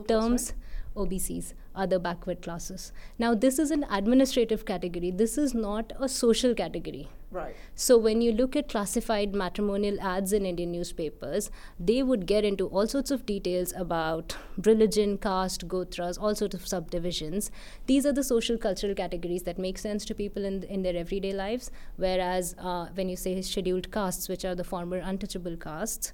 terms 0.07 0.53
OBCs, 0.97 1.53
other 1.75 1.99
backward 1.99 2.41
classes. 2.41 2.91
Now, 3.19 3.35
this 3.35 3.59
is 3.59 3.71
an 3.71 3.85
administrative 3.89 4.65
category. 4.65 5.11
This 5.11 5.37
is 5.37 5.53
not 5.53 5.93
a 5.99 6.09
social 6.09 6.53
category. 6.53 7.07
Right. 7.29 7.55
So, 7.75 7.97
when 7.97 8.21
you 8.21 8.31
look 8.31 8.55
at 8.55 8.69
classified 8.69 9.35
matrimonial 9.35 9.99
ads 9.99 10.31
in 10.31 10.45
Indian 10.45 10.71
newspapers, 10.71 11.51
they 11.77 12.01
would 12.01 12.25
get 12.25 12.45
into 12.45 12.67
all 12.67 12.87
sorts 12.87 13.11
of 13.11 13.25
details 13.25 13.73
about 13.75 14.37
religion, 14.65 15.17
caste, 15.17 15.67
gotras, 15.67 16.17
all 16.17 16.35
sorts 16.35 16.55
of 16.55 16.65
subdivisions. 16.65 17.51
These 17.85 18.05
are 18.05 18.13
the 18.13 18.23
social 18.23 18.57
cultural 18.57 18.95
categories 18.95 19.43
that 19.43 19.59
make 19.59 19.77
sense 19.77 20.05
to 20.05 20.15
people 20.15 20.45
in, 20.45 20.63
in 20.63 20.83
their 20.83 20.95
everyday 20.95 21.33
lives. 21.33 21.69
Whereas, 21.97 22.55
uh, 22.59 22.87
when 22.93 23.09
you 23.09 23.17
say 23.17 23.41
scheduled 23.41 23.91
castes, 23.91 24.29
which 24.29 24.45
are 24.45 24.55
the 24.55 24.63
former 24.63 24.99
untouchable 24.99 25.57
castes, 25.57 26.13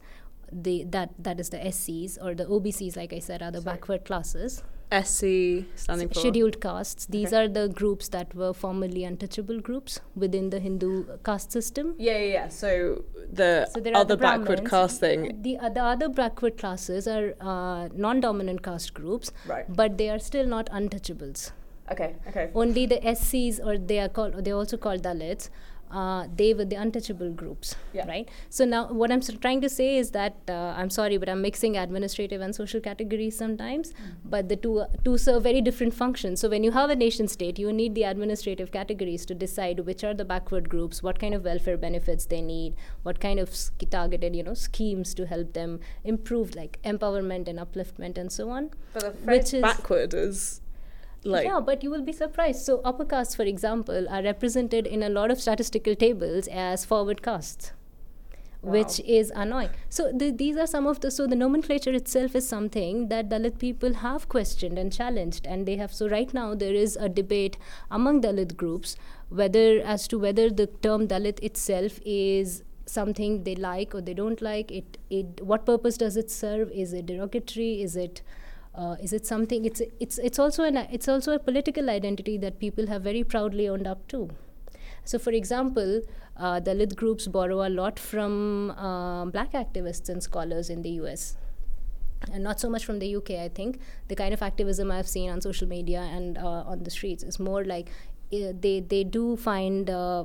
the 0.54 0.84
that 0.86 1.12
that 1.20 1.40
is 1.40 1.50
the 1.50 1.58
SCs 1.58 2.18
or 2.24 2.34
the 2.36 2.46
OBCs, 2.46 2.96
like 2.98 3.14
I 3.14 3.20
said, 3.20 3.42
are 3.42 3.52
the 3.52 3.62
Sorry. 3.62 3.76
backward 3.78 4.06
classes. 4.06 4.64
SC 4.92 5.66
standing 5.76 6.08
for 6.10 6.20
scheduled 6.20 6.62
castes. 6.62 7.08
These 7.08 7.34
Okay. 7.34 7.38
are 7.46 7.48
the 7.48 7.68
groups 7.68 8.10
that 8.10 8.36
were 8.36 8.54
formerly 8.54 9.04
untouchable 9.06 9.60
groups 9.60 10.00
within 10.16 10.52
the 10.52 10.60
Hindu 10.60 11.06
caste 11.26 11.52
system. 11.52 11.96
Yeah, 11.98 12.18
yeah, 12.18 12.34
yeah. 12.34 12.48
So 12.50 13.04
the 13.32 13.68
So 13.74 13.82
other 13.96 14.16
the 14.16 14.18
backward 14.18 14.70
caste 14.70 15.00
thing. 15.00 15.42
The, 15.42 15.58
uh, 15.58 15.70
the 15.70 15.82
other 15.84 16.10
backward 16.10 16.58
classes 16.60 17.08
are 17.08 17.34
uh, 17.42 17.90
non-dominant 17.96 18.62
caste 18.62 18.94
groups, 18.94 19.32
Right. 19.48 19.66
but 19.82 19.98
they 19.98 20.10
are 20.10 20.20
still 20.20 20.46
not 20.46 20.68
untouchables. 20.70 21.52
Okay, 21.92 22.16
okay. 22.28 22.50
Only 22.54 22.86
the 22.86 23.00
SCs, 23.04 23.60
or 23.66 23.78
they 23.78 24.00
are 24.00 24.10
called, 24.10 24.46
they're 24.46 24.56
also 24.56 24.78
called 24.78 25.02
Dalits. 25.02 25.50
Uh, 26.02 26.28
they 26.36 26.54
were 26.60 26.66
the 26.66 26.76
untouchable 26.84 27.30
groups, 27.40 27.76
Yeah. 27.94 28.08
right? 28.08 28.28
So 28.50 28.66
now, 28.66 28.80
what 29.02 29.12
I'm 29.12 29.22
trying 29.22 29.62
to 29.62 29.70
say 29.70 29.98
is 29.98 30.10
that 30.12 30.38
uh, 30.50 30.74
I'm 30.78 30.90
sorry, 30.90 31.18
but 31.24 31.30
I'm 31.30 31.42
mixing 31.44 31.78
administrative 31.78 32.42
and 32.42 32.56
social 32.56 32.82
categories 32.88 33.38
sometimes. 33.38 33.92
Mm-hmm. 33.92 34.30
But 34.36 34.50
the 34.54 34.56
two 34.64 34.74
two 35.04 35.18
serve 35.26 35.44
very 35.50 35.62
different 35.68 35.94
functions. 36.00 36.40
So 36.46 36.50
when 36.56 36.64
you 36.64 36.72
have 36.80 36.90
a 36.90 36.96
nation 36.96 37.28
state, 37.36 37.60
you 37.66 37.72
need 37.82 37.94
the 38.00 38.06
administrative 38.14 38.72
categories 38.78 39.28
to 39.28 39.36
decide 39.46 39.82
which 39.92 40.04
are 40.04 40.16
the 40.24 40.26
backward 40.34 40.68
groups, 40.76 41.04
what 41.10 41.20
kind 41.26 41.36
of 41.40 41.46
welfare 41.52 41.78
benefits 41.86 42.26
they 42.34 42.42
need, 42.42 42.74
what 43.04 43.20
kind 43.28 43.40
of 43.46 43.56
sk- 43.56 43.88
targeted, 43.92 44.36
you 44.36 44.44
know, 44.50 44.56
schemes 44.66 45.14
to 45.22 45.28
help 45.36 45.54
them 45.54 45.80
improve, 46.16 46.56
like 46.56 46.80
empowerment 46.84 47.48
and 47.48 47.60
upliftment 47.60 48.18
and 48.18 48.32
so 48.32 48.50
on. 48.50 48.72
But 48.94 49.04
the 49.26 49.32
Which 49.32 49.54
is- 49.54 49.62
backward 49.62 50.14
is 50.26 50.60
like 51.26 51.46
yeah, 51.46 51.60
but 51.60 51.84
you 51.84 51.90
will 51.90 52.02
be 52.02 52.12
surprised. 52.12 52.66
So 52.66 52.82
upper 52.84 53.06
castes, 53.06 53.36
for 53.36 53.44
example, 53.44 54.08
are 54.10 54.24
represented 54.24 54.88
in 54.88 55.04
a 55.04 55.10
lot 55.10 55.32
of 55.32 55.40
statistical 55.40 55.96
tables 55.96 56.48
as 56.48 56.86
forward 56.86 57.22
castes, 57.22 57.72
which 58.62 59.00
is 59.02 59.32
annoying. 59.36 59.70
So 59.90 60.12
the, 60.12 60.32
these 60.32 60.58
are 60.58 60.68
some 60.68 60.86
of 60.88 61.00
the 61.00 61.12
so 61.12 61.28
the 61.28 61.36
nomenclature 61.36 61.92
itself 61.92 62.36
is 62.36 62.48
something 62.48 63.08
that 63.10 63.30
Dalit 63.30 63.58
people 63.58 63.94
have 63.96 64.28
questioned 64.28 64.78
and 64.78 64.92
challenged, 64.92 65.46
and 65.46 65.66
they 65.66 65.78
have. 65.78 65.94
So 65.94 66.10
right 66.10 66.34
now 66.34 66.56
there 66.56 66.74
is 66.74 66.96
a 66.96 67.10
debate 67.10 67.58
among 67.90 68.22
Dalit 68.22 68.56
groups 68.58 68.96
whether 69.30 69.82
as 69.82 70.08
to 70.10 70.20
whether 70.20 70.50
the 70.50 70.68
term 70.68 71.08
Dalit 71.08 71.40
itself 71.42 72.00
is 72.06 72.64
something 72.86 73.44
they 73.44 73.56
like 73.56 73.96
or 73.96 74.02
they 74.02 74.14
don't 74.14 74.42
like 74.42 74.72
it 74.72 74.98
it 75.10 75.42
what 75.42 75.66
purpose 75.66 75.98
does 75.98 76.18
it 76.18 76.30
serve 76.30 76.70
is 76.72 76.92
it 76.94 77.06
derogatory 77.06 77.82
is 77.82 77.96
it 77.96 78.22
uh, 78.76 78.96
is 79.02 79.14
it 79.14 79.26
something? 79.26 79.66
It's 79.66 79.82
it's 80.00 80.18
it's 80.18 80.40
also 80.40 80.64
an 80.64 80.78
it's 80.78 81.08
also 81.08 81.34
a 81.34 81.40
political 81.40 81.90
identity 81.90 82.38
that 82.40 82.60
people 82.60 82.88
have 82.88 83.04
very 83.04 83.24
proudly 83.24 83.70
owned 83.70 83.88
up 83.88 84.08
to. 84.10 84.30
So, 85.06 85.20
for 85.20 85.32
example, 85.32 86.02
uh, 86.38 86.60
Dalit 86.60 86.96
groups 86.96 87.28
borrow 87.28 87.68
a 87.68 87.70
lot 87.70 88.00
from 88.00 88.72
uh, 88.72 89.26
black 89.26 89.52
activists 89.52 90.10
and 90.10 90.24
scholars 90.24 90.70
in 90.70 90.82
the 90.82 90.92
U.S. 91.02 91.36
And 92.32 92.44
not 92.44 92.60
so 92.60 92.70
much 92.70 92.86
from 92.86 93.00
the 93.00 93.16
UK, 93.18 93.32
I 93.32 93.50
think. 93.50 93.80
The 94.08 94.16
kind 94.16 94.34
of 94.34 94.42
activism 94.42 94.92
I've 94.92 95.08
seen 95.08 95.30
on 95.30 95.42
social 95.42 95.68
media 95.68 96.00
and 96.00 96.38
uh, 96.38 96.64
on 96.66 96.84
the 96.84 96.90
streets 96.90 97.22
is 97.22 97.38
more 97.38 97.66
like 97.66 97.90
uh, 98.34 98.54
they, 98.60 98.80
they 98.80 99.04
do 99.04 99.36
find 99.36 99.90
uh, 99.90 100.24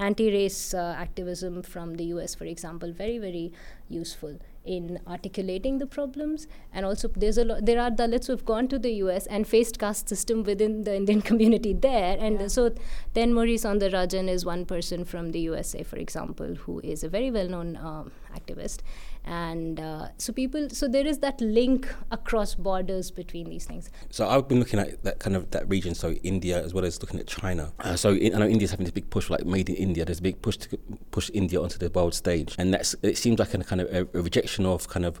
anti 0.00 0.32
race 0.32 0.74
uh, 0.74 0.96
activism 0.98 1.62
from 1.62 1.94
the 1.94 2.04
US, 2.06 2.34
for 2.34 2.44
example, 2.44 2.92
very, 2.92 3.18
very 3.18 3.52
useful 3.88 4.36
in 4.68 5.00
articulating 5.06 5.78
the 5.78 5.86
problems. 5.86 6.46
And 6.72 6.84
also, 6.84 7.08
there's 7.08 7.38
a 7.38 7.44
lo- 7.44 7.60
there 7.60 7.80
are 7.80 7.90
Dalits 7.90 8.26
who've 8.26 8.44
gone 8.44 8.68
to 8.68 8.78
the 8.78 8.92
US 9.04 9.26
and 9.26 9.46
faced 9.46 9.78
caste 9.78 10.08
system 10.08 10.42
within 10.42 10.84
the 10.84 10.94
Indian 10.94 11.22
community 11.30 11.72
there. 11.72 12.16
And 12.20 12.52
so, 12.52 12.70
Thenmozhi 13.14 13.58
Soundararajan 13.64 14.28
is 14.28 14.44
one 14.44 14.66
person 14.66 15.04
from 15.04 15.32
the 15.32 15.40
USA, 15.40 15.82
for 15.82 15.96
example, 15.96 16.54
who 16.66 16.80
is 16.80 17.02
a 17.02 17.08
very 17.08 17.30
well 17.30 17.48
known 17.48 17.76
um, 17.76 18.12
activist. 18.36 18.80
And 19.24 19.78
uh, 19.78 20.08
so, 20.16 20.32
people, 20.32 20.70
so 20.70 20.88
there 20.88 21.06
is 21.06 21.18
that 21.18 21.40
link 21.40 21.88
across 22.10 22.54
borders 22.54 23.10
between 23.10 23.50
these 23.50 23.66
things. 23.66 23.90
So 24.10 24.26
I've 24.26 24.48
been 24.48 24.58
looking 24.58 24.80
at 24.80 25.02
that 25.04 25.18
kind 25.18 25.36
of 25.36 25.50
that 25.50 25.68
region, 25.68 25.94
so 25.94 26.12
India 26.22 26.62
as 26.64 26.72
well 26.72 26.84
as 26.84 27.00
looking 27.02 27.20
at 27.20 27.26
China. 27.26 27.72
Uh, 27.80 27.96
so 27.96 28.12
in, 28.12 28.34
I 28.34 28.38
know 28.38 28.46
India's 28.46 28.70
having 28.70 28.84
this 28.84 28.92
big 28.92 29.10
push, 29.10 29.28
like 29.28 29.44
made 29.44 29.68
in 29.68 29.76
India. 29.76 30.04
There's 30.04 30.20
a 30.20 30.22
big 30.22 30.40
push 30.40 30.56
to 30.58 30.78
push 31.10 31.30
India 31.34 31.60
onto 31.60 31.78
the 31.78 31.90
world 31.90 32.14
stage, 32.14 32.54
and 32.58 32.72
that's 32.72 32.94
it 33.02 33.18
seems 33.18 33.38
like 33.38 33.52
a 33.52 33.58
kind 33.64 33.80
of 33.82 33.92
a, 33.92 34.18
a 34.18 34.22
rejection 34.22 34.57
of 34.66 34.88
kind 34.88 35.04
of 35.04 35.20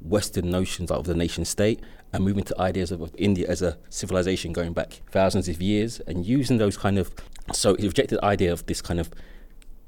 Western 0.00 0.50
notions 0.50 0.90
of 0.90 1.06
the 1.06 1.14
nation 1.14 1.44
state 1.44 1.80
and 2.12 2.24
moving 2.24 2.44
to 2.44 2.60
ideas 2.60 2.92
of, 2.92 3.14
India 3.16 3.46
as 3.48 3.62
a 3.62 3.76
civilization 3.90 4.52
going 4.52 4.72
back 4.72 5.02
thousands 5.10 5.48
of 5.48 5.60
years 5.60 6.00
and 6.06 6.24
using 6.24 6.58
those 6.58 6.76
kind 6.76 6.98
of 6.98 7.10
so 7.52 7.74
it 7.74 7.82
rejected 7.82 8.18
the 8.18 8.24
idea 8.24 8.52
of 8.52 8.64
this 8.66 8.80
kind 8.80 9.00
of 9.00 9.10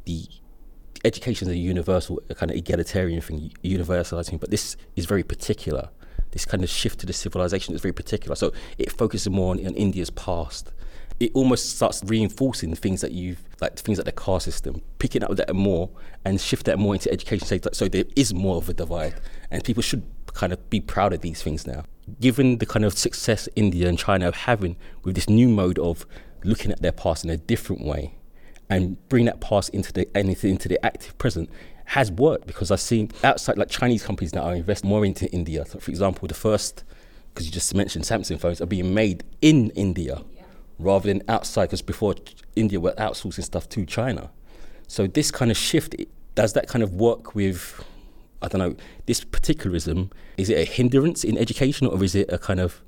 the 0.05 0.27
education 1.05 1.49
is 1.49 1.55
a 1.55 1.59
universal, 1.59 2.21
a 2.29 2.35
kind 2.35 2.51
of 2.51 2.57
egalitarian 2.57 3.21
thing, 3.21 3.53
universalizing, 3.65 4.39
but 4.39 4.51
this 4.51 4.77
is 4.97 5.07
very 5.07 5.23
particular. 5.23 5.89
This 6.33 6.45
kind 6.45 6.63
of 6.63 6.71
shift 6.71 7.01
to 7.01 7.07
the 7.07 7.13
civilization 7.13 7.75
is 7.75 7.81
very 7.81 7.93
particular. 7.93 8.37
So 8.37 8.53
it 8.79 8.93
focuses 8.93 9.31
more 9.31 9.53
on, 9.53 9.67
on 9.67 9.75
India's 9.75 10.11
past. 10.11 10.73
It 11.21 11.33
almost 11.35 11.77
starts 11.77 12.03
reinforcing 12.05 12.75
things 12.75 13.03
that 13.03 13.13
you've, 13.13 13.43
like 13.61 13.79
things 13.79 13.99
like 13.99 14.07
the 14.07 14.13
caste 14.13 14.47
system, 14.47 14.81
picking 14.99 15.23
up 15.23 15.37
that 15.37 15.55
more 15.55 15.91
and 16.25 16.41
shift 16.41 16.65
that 16.65 16.79
more 16.79 16.95
into 16.95 17.13
education. 17.13 17.47
So, 17.47 17.59
so 17.73 17.89
there 17.89 18.05
is 18.17 18.33
more 18.33 18.57
of 18.57 18.69
a 18.71 18.73
divide, 18.73 19.15
and 19.51 19.63
people 19.63 19.83
should 19.83 20.03
kind 20.33 20.53
of 20.53 20.71
be 20.71 20.81
proud 20.81 21.13
of 21.13 21.21
these 21.21 21.43
things 21.43 21.67
now. 21.67 21.85
Given 22.21 22.59
the 22.59 22.67
kind 22.67 22.85
of 22.87 22.97
success 22.97 23.49
India 23.55 23.87
and 23.87 23.99
China 23.99 24.31
are 24.31 24.35
having 24.35 24.77
with 25.05 25.15
this 25.15 25.29
new 25.29 25.49
mode 25.49 25.79
of 25.79 26.07
looking 26.43 26.73
at 26.73 26.81
their 26.81 26.93
past 26.93 27.23
in 27.25 27.31
a 27.31 27.37
different 27.37 27.85
way, 27.85 28.15
and 28.71 28.97
bring 29.09 29.27
that 29.27 29.41
past 29.41 29.69
into 29.71 29.93
the 29.93 30.09
into 30.19 30.69
the 30.69 30.85
active 30.85 31.19
present 31.19 31.51
has 31.87 32.11
worked 32.13 32.47
because 32.47 32.71
I've 32.71 32.81
seen 32.81 33.11
outside 33.25 33.59
like 33.59 33.69
Chinese 33.69 34.05
companies 34.05 34.33
now 34.33 34.43
are 34.43 34.55
investing 34.55 34.89
more 34.89 35.05
into 35.05 35.29
India. 35.33 35.67
So 35.67 35.81
for 35.81 35.91
example, 35.91 36.29
the 36.29 36.35
first 36.35 36.85
because 37.35 37.47
you 37.47 37.53
just 37.53 37.75
mentioned 37.75 38.05
Samsung 38.05 38.41
phones 38.41 38.61
are 38.61 38.67
being 38.67 38.95
made 38.95 39.25
in 39.43 39.71
India 39.71 40.23
rather 40.83 41.09
than 41.09 41.23
outside 41.29 41.67
because 41.67 41.83
before 41.83 42.15
India 42.57 42.81
were 42.81 42.93
outsourcing 42.93 43.45
stuff 43.45 43.69
to 43.71 43.85
China. 43.85 44.31
So 44.87 45.07
this 45.07 45.31
kind 45.31 45.51
of 45.51 45.57
shift 45.57 45.95
does 46.35 46.53
that 46.55 46.69
kind 46.69 46.83
of 46.83 46.95
work 46.95 47.35
with 47.35 47.85
I 48.43 48.49
don't 48.49 48.61
know 48.61 48.77
this 49.07 49.23
particularism 49.25 50.11
is 50.37 50.49
it 50.49 50.59
a 50.59 50.65
hindrance 50.65 51.25
in 51.25 51.37
education 51.37 51.87
or 51.87 52.03
is 52.03 52.15
it 52.15 52.33
a 52.33 52.39
kind 52.39 52.61
of 52.61 52.83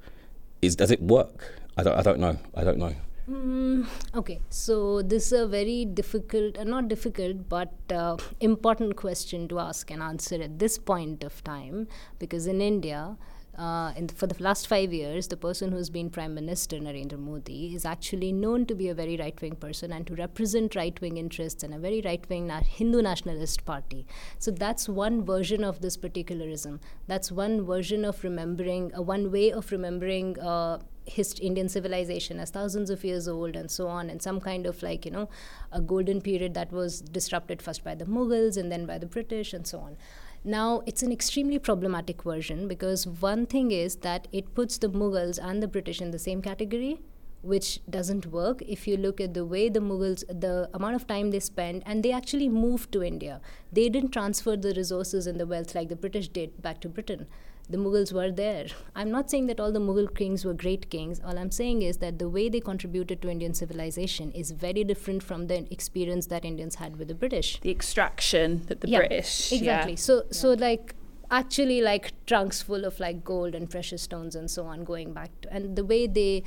is 0.61 0.77
does 0.77 0.91
it 0.91 1.03
work? 1.03 1.53
I 1.77 1.83
don't 1.83 1.97
I 1.99 2.03
don't 2.03 2.19
know. 2.19 2.39
I 2.55 2.65
don't 2.65 2.79
know. 2.79 2.95
Mm, 3.31 3.87
okay, 4.17 4.41
so 4.51 5.01
this 5.01 5.27
is 5.27 5.33
a 5.33 5.47
very 5.47 5.85
difficult, 5.85 6.59
uh, 6.59 6.65
not 6.65 6.89
difficult, 6.89 7.49
but 7.49 7.73
uh, 7.91 8.17
important 8.41 8.97
question 8.97 9.47
to 9.47 9.61
ask 9.61 9.93
and 9.93 10.03
answer 10.03 10.43
at 10.43 10.59
this 10.59 10.77
point 10.77 11.23
of 11.23 11.45
time 11.45 11.87
because 12.19 12.49
in 12.49 12.61
India, 12.61 13.17
uh, 13.59 13.93
in 13.97 14.09
for 14.09 14.27
the 14.27 14.43
last 14.43 14.67
five 14.67 14.93
years, 14.93 15.29
the 15.29 15.37
person 15.37 15.73
who's 15.73 15.91
been 15.91 16.09
Prime 16.09 16.35
Minister, 16.35 16.79
Narendra 16.79 17.19
Modi, 17.19 17.75
is 17.75 17.85
actually 17.85 18.33
known 18.33 18.65
to 18.67 18.75
be 18.75 18.89
a 18.89 18.95
very 18.95 19.17
right 19.17 19.39
wing 19.43 19.57
person 19.57 19.93
and 19.93 20.07
to 20.07 20.15
represent 20.15 20.75
right 20.75 20.99
wing 21.01 21.19
interests 21.19 21.63
and 21.63 21.75
a 21.75 21.79
very 21.79 22.01
right 22.03 22.27
wing 22.31 22.47
na- 22.47 22.63
Hindu 22.63 23.03
nationalist 23.03 23.65
party. 23.67 24.07
So 24.39 24.51
that's 24.51 24.89
one 24.89 25.25
version 25.25 25.65
of 25.65 25.83
this 25.83 25.99
particularism. 25.99 26.81
That's 27.07 27.31
one 27.31 27.67
version 27.67 28.07
of 28.07 28.25
remembering, 28.25 28.95
uh, 28.97 29.03
one 29.03 29.31
way 29.31 29.53
of 29.53 29.71
remembering. 29.71 30.39
Uh, 30.39 30.79
hist- 31.05 31.41
Indian 31.41 31.69
civilization 31.69 32.39
as 32.39 32.51
thousands 32.51 32.89
of 32.89 33.03
years 33.03 33.27
old 33.27 33.57
and 33.57 33.69
so 33.71 33.89
on, 33.89 34.09
and 34.09 34.23
some 34.23 34.41
kind 34.41 34.67
of 34.67 34.83
like, 34.85 35.05
you 35.05 35.11
know, 35.11 35.29
a 35.73 35.81
golden 35.81 36.21
period 36.21 36.55
that 36.55 36.71
was 36.71 37.01
disrupted 37.01 37.61
first 37.61 37.83
by 37.83 37.95
the 37.95 38.05
Mughals 38.05 38.57
and 38.57 38.71
then 38.71 38.87
by 38.87 38.99
the 38.99 39.07
British 39.07 39.53
and 39.53 39.67
so 39.67 39.81
on. 39.81 39.97
Now, 40.45 40.83
it's 40.87 41.05
an 41.05 41.13
extremely 41.13 41.61
problematic 41.61 42.25
version 42.25 42.67
because 42.67 43.07
one 43.07 43.47
thing 43.47 43.71
is 43.71 43.97
that 43.97 44.27
it 44.33 44.55
puts 44.55 44.77
the 44.77 44.89
Mughals 44.89 45.39
and 45.41 45.63
the 45.63 45.69
British 45.69 46.01
in 46.01 46.11
the 46.11 46.19
same 46.19 46.43
category, 46.43 47.01
which 47.43 47.79
doesn't 47.89 48.27
work 48.27 48.61
if 48.63 48.89
you 48.89 48.97
look 48.97 49.21
at 49.21 49.35
the 49.35 49.47
way 49.47 49.69
the 49.69 49.79
Mughals, 49.79 50.25
the 50.29 50.69
amount 50.75 50.97
of 50.97 51.07
time 51.07 51.31
they 51.31 51.39
spent, 51.39 51.85
and 51.87 52.03
they 52.03 52.11
actually 52.11 52.49
moved 52.49 52.91
to 52.91 53.05
India. 53.05 53.41
They 53.73 53.89
didn't 53.89 54.11
transfer 54.11 54.57
the 54.57 54.75
resources 54.75 55.29
and 55.29 55.39
the 55.39 55.47
wealth 55.47 55.77
like 55.77 55.89
the 55.89 55.97
British 55.97 56.27
did 56.27 56.61
back 56.61 56.81
to 56.81 56.89
Britain 56.89 57.29
the 57.73 57.79
Mughals 57.79 58.13
were 58.13 58.31
there. 58.31 58.67
I'm 58.95 59.11
not 59.11 59.31
saying 59.31 59.47
that 59.47 59.59
all 59.59 59.73
the 59.73 59.81
Mughal 59.81 60.15
kings 60.15 60.45
were 60.45 60.55
great 60.55 60.91
kings. 60.91 61.21
All 61.25 61.39
I'm 61.39 61.51
saying 61.51 61.83
is 61.83 61.99
that 61.99 62.19
the 62.19 62.29
way 62.29 62.49
they 62.49 62.61
contributed 62.61 63.23
to 63.23 63.31
Indian 63.31 63.55
civilization 63.55 64.31
is 64.33 64.51
very 64.51 64.85
different 64.85 65.23
from 65.23 65.47
the 65.47 65.67
experience 65.73 66.27
that 66.27 66.45
Indians 66.45 66.77
had 66.77 66.97
with 66.97 67.09
the 67.09 67.15
British. 67.15 67.61
The 67.61 67.71
extraction 67.71 68.65
that 68.67 68.83
the 68.83 68.89
Yeah, 68.89 68.99
British. 68.99 69.53
Exactly. 69.53 69.93
Yeah. 69.93 69.97
So 69.97 70.25
so 70.31 70.53
like 70.53 70.95
actually 71.31 71.81
like 71.81 72.13
trunks 72.27 72.61
full 72.61 72.85
of 72.85 73.01
like 73.01 73.25
gold 73.25 73.55
and 73.55 73.71
precious 73.71 74.03
stones 74.03 74.37
and 74.37 74.51
so 74.51 74.67
on 74.67 74.85
going 74.85 75.15
back 75.15 75.31
to 75.41 75.51
and 75.51 75.77
the 75.77 75.85
way 75.85 76.07
they 76.07 76.43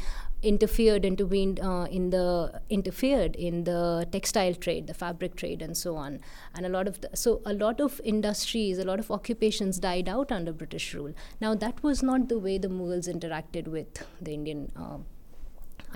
interfered 0.52 1.06
intervened 1.06 1.60
uh, 1.60 1.88
in 1.90 2.10
the 2.10 2.62
interfered 2.70 3.36
in 3.36 3.64
the 3.64 4.08
textile 4.12 4.54
trade 4.54 4.88
the 4.88 4.94
fabric 4.94 5.36
trade 5.36 5.62
and 5.62 5.76
so 5.78 5.96
on 5.96 6.20
and 6.54 6.66
a 6.66 6.70
lot 6.70 6.88
of 6.88 7.02
the, 7.02 7.10
so 7.16 7.42
a 7.46 7.54
lot 7.54 7.82
of 7.82 8.00
industries 8.04 8.78
a 8.78 8.84
lot 8.84 9.00
of 9.00 9.10
occupations 9.10 9.80
died 9.80 10.08
out 10.08 10.32
under 10.32 10.54
british 10.54 10.94
rule 10.94 11.14
now 11.42 11.56
that 11.56 11.82
was 11.84 12.04
not 12.04 12.30
the 12.30 12.40
way 12.40 12.58
the 12.58 12.68
mughals 12.68 13.12
interacted 13.16 13.68
with 13.68 14.06
the 14.22 14.34
indian 14.34 14.72
uh, 14.76 14.98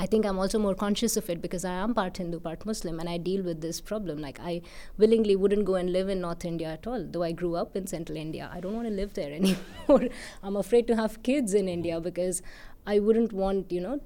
I 0.01 0.06
think 0.06 0.25
I'm 0.25 0.39
also 0.39 0.58
more 0.58 0.75
conscious 0.75 1.18
of 1.18 1.29
it 1.29 1.41
because 1.41 1.65
I 1.65 1.74
am 1.74 1.94
part 1.94 2.15
Hindu, 2.15 2.39
part 2.39 2.65
Muslim, 2.65 3.01
and 3.01 3.10
I 3.10 3.18
deal 3.18 3.44
with 3.44 3.60
this 3.60 3.82
problem. 3.82 4.20
Like, 4.20 4.39
I 4.39 4.62
willingly 4.98 5.36
wouldn't 5.36 5.65
go 5.65 5.75
and 5.75 5.91
live 5.91 6.08
in 6.08 6.22
North 6.22 6.46
India 6.46 6.70
at 6.70 6.88
all, 6.88 7.06
though 7.06 7.24
I 7.24 7.34
grew 7.34 7.58
up 7.58 7.75
in 7.75 7.86
Central 7.86 8.18
India. 8.18 8.50
I 8.53 8.62
don't 8.62 8.74
want 8.74 8.88
to 8.88 8.94
live 8.94 9.13
there 9.13 9.34
anymore. 9.41 10.08
I'm 10.41 10.56
afraid 10.56 10.88
to 10.88 10.96
have 10.96 11.22
kids 11.22 11.53
in 11.53 11.68
India 11.68 12.00
because 12.00 12.41
I 12.86 13.00
wouldn't 13.00 13.33
want 13.33 13.71
you 13.71 13.81
know 13.81 14.00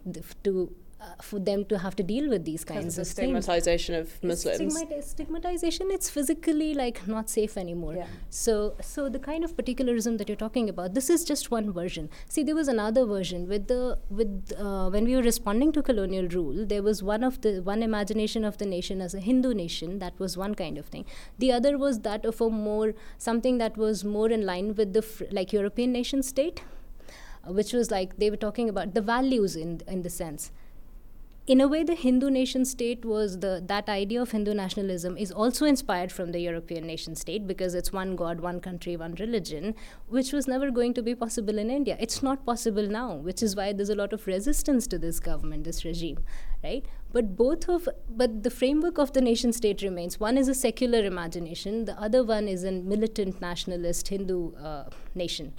to 0.43 0.75
uh, 1.03 1.21
for 1.21 1.39
them 1.39 1.65
to 1.65 1.77
have 1.79 1.95
to 1.97 2.03
deal 2.03 2.29
with 2.29 2.45
these 2.45 2.63
kinds 2.63 2.97
of 2.97 3.05
stigmatization 3.05 3.95
things. 3.95 4.13
of 4.13 4.23
Muslims. 4.23 4.77
It's 4.91 5.09
stigmatization. 5.09 5.91
It's 5.91 6.09
physically 6.09 6.73
like 6.73 7.05
not 7.07 7.29
safe 7.29 7.57
anymore. 7.57 7.95
Yeah. 7.95 8.07
So, 8.29 8.75
so 8.81 9.09
the 9.09 9.19
kind 9.19 9.43
of 9.43 9.57
particularism 9.57 10.17
that 10.17 10.29
you're 10.29 10.37
talking 10.37 10.69
about, 10.69 10.93
this 10.93 11.09
is 11.09 11.25
just 11.25 11.51
one 11.51 11.73
version. 11.73 12.09
See, 12.29 12.43
there 12.43 12.55
was 12.55 12.69
another 12.69 13.05
version 13.05 13.49
with 13.49 13.67
the 13.67 13.97
with 14.09 14.53
uh, 14.57 14.89
when 14.91 15.03
we 15.03 15.15
were 15.15 15.21
responding 15.21 15.73
to 15.73 15.83
colonial 15.83 16.27
rule. 16.29 16.65
There 16.65 16.83
was 16.83 17.03
one 17.03 17.23
of 17.23 17.41
the 17.41 17.61
one 17.61 17.83
imagination 17.83 18.45
of 18.45 18.57
the 18.57 18.65
nation 18.65 19.01
as 19.01 19.13
a 19.13 19.19
Hindu 19.19 19.53
nation. 19.53 19.99
That 19.99 20.17
was 20.19 20.37
one 20.37 20.55
kind 20.55 20.77
of 20.77 20.85
thing. 20.85 21.05
The 21.37 21.51
other 21.51 21.77
was 21.77 21.99
that 22.01 22.23
of 22.23 22.39
a 22.39 22.49
more 22.49 22.93
something 23.17 23.57
that 23.57 23.75
was 23.75 24.05
more 24.05 24.29
in 24.29 24.45
line 24.45 24.75
with 24.75 24.93
the 24.93 25.01
fr- 25.01 25.25
like 25.31 25.51
European 25.51 25.91
nation 25.91 26.23
state, 26.23 26.63
which 27.47 27.73
was 27.73 27.91
like 27.91 28.17
they 28.17 28.29
were 28.29 28.37
talking 28.37 28.69
about 28.69 28.93
the 28.93 29.01
values 29.01 29.55
in 29.55 29.81
in 29.87 30.01
the 30.01 30.09
sense. 30.09 30.51
In 31.45 31.59
a 31.59 31.67
way 31.67 31.83
the 31.83 31.93
hindu 31.93 32.29
nation 32.29 32.63
state 32.63 33.03
was 33.03 33.39
the 33.39 33.61
that 33.67 33.89
idea 33.89 34.21
of 34.21 34.31
hindu 34.31 34.53
nationalism 34.53 35.17
is 35.17 35.29
also 35.29 35.65
inspired 35.65 36.09
from 36.09 36.31
the 36.31 36.39
european 36.39 36.87
nation 36.87 37.17
state 37.17 37.45
because 37.45 37.75
it's 37.75 37.91
one 37.91 38.15
god 38.15 38.39
one 38.39 38.61
country 38.61 38.95
one 38.95 39.15
religion 39.15 39.75
which 40.07 40.31
was 40.31 40.47
never 40.47 40.71
going 40.71 40.93
to 40.93 41.03
be 41.03 41.13
possible 41.13 41.57
in 41.57 41.69
india. 41.69 41.97
It's 41.99 42.23
not 42.23 42.45
possible 42.45 42.87
now 42.87 43.15
which 43.15 43.43
is 43.43 43.57
why 43.57 43.73
there's 43.73 43.89
a 43.89 43.99
lot 44.03 44.13
of 44.13 44.25
resistance 44.25 44.87
to 44.87 44.97
this 44.97 45.19
government 45.19 45.65
this 45.65 45.83
regime 45.83 46.23
right? 46.63 46.85
But 47.11 47.35
both 47.35 47.67
of 47.67 47.89
but 48.09 48.41
the 48.43 48.49
framework 48.49 48.97
of 48.97 49.11
the 49.11 49.19
nation 49.19 49.51
state 49.51 49.81
remains. 49.81 50.19
One 50.21 50.37
is 50.37 50.47
a 50.47 50.55
secular 50.55 51.03
imagination. 51.03 51.85
The 51.85 52.01
other 52.01 52.23
one 52.23 52.47
is 52.47 52.63
a 52.63 52.71
militant 52.71 53.41
nationalist 53.41 54.07
hindu 54.07 54.55
uh, 54.55 54.85
nation 55.13 55.53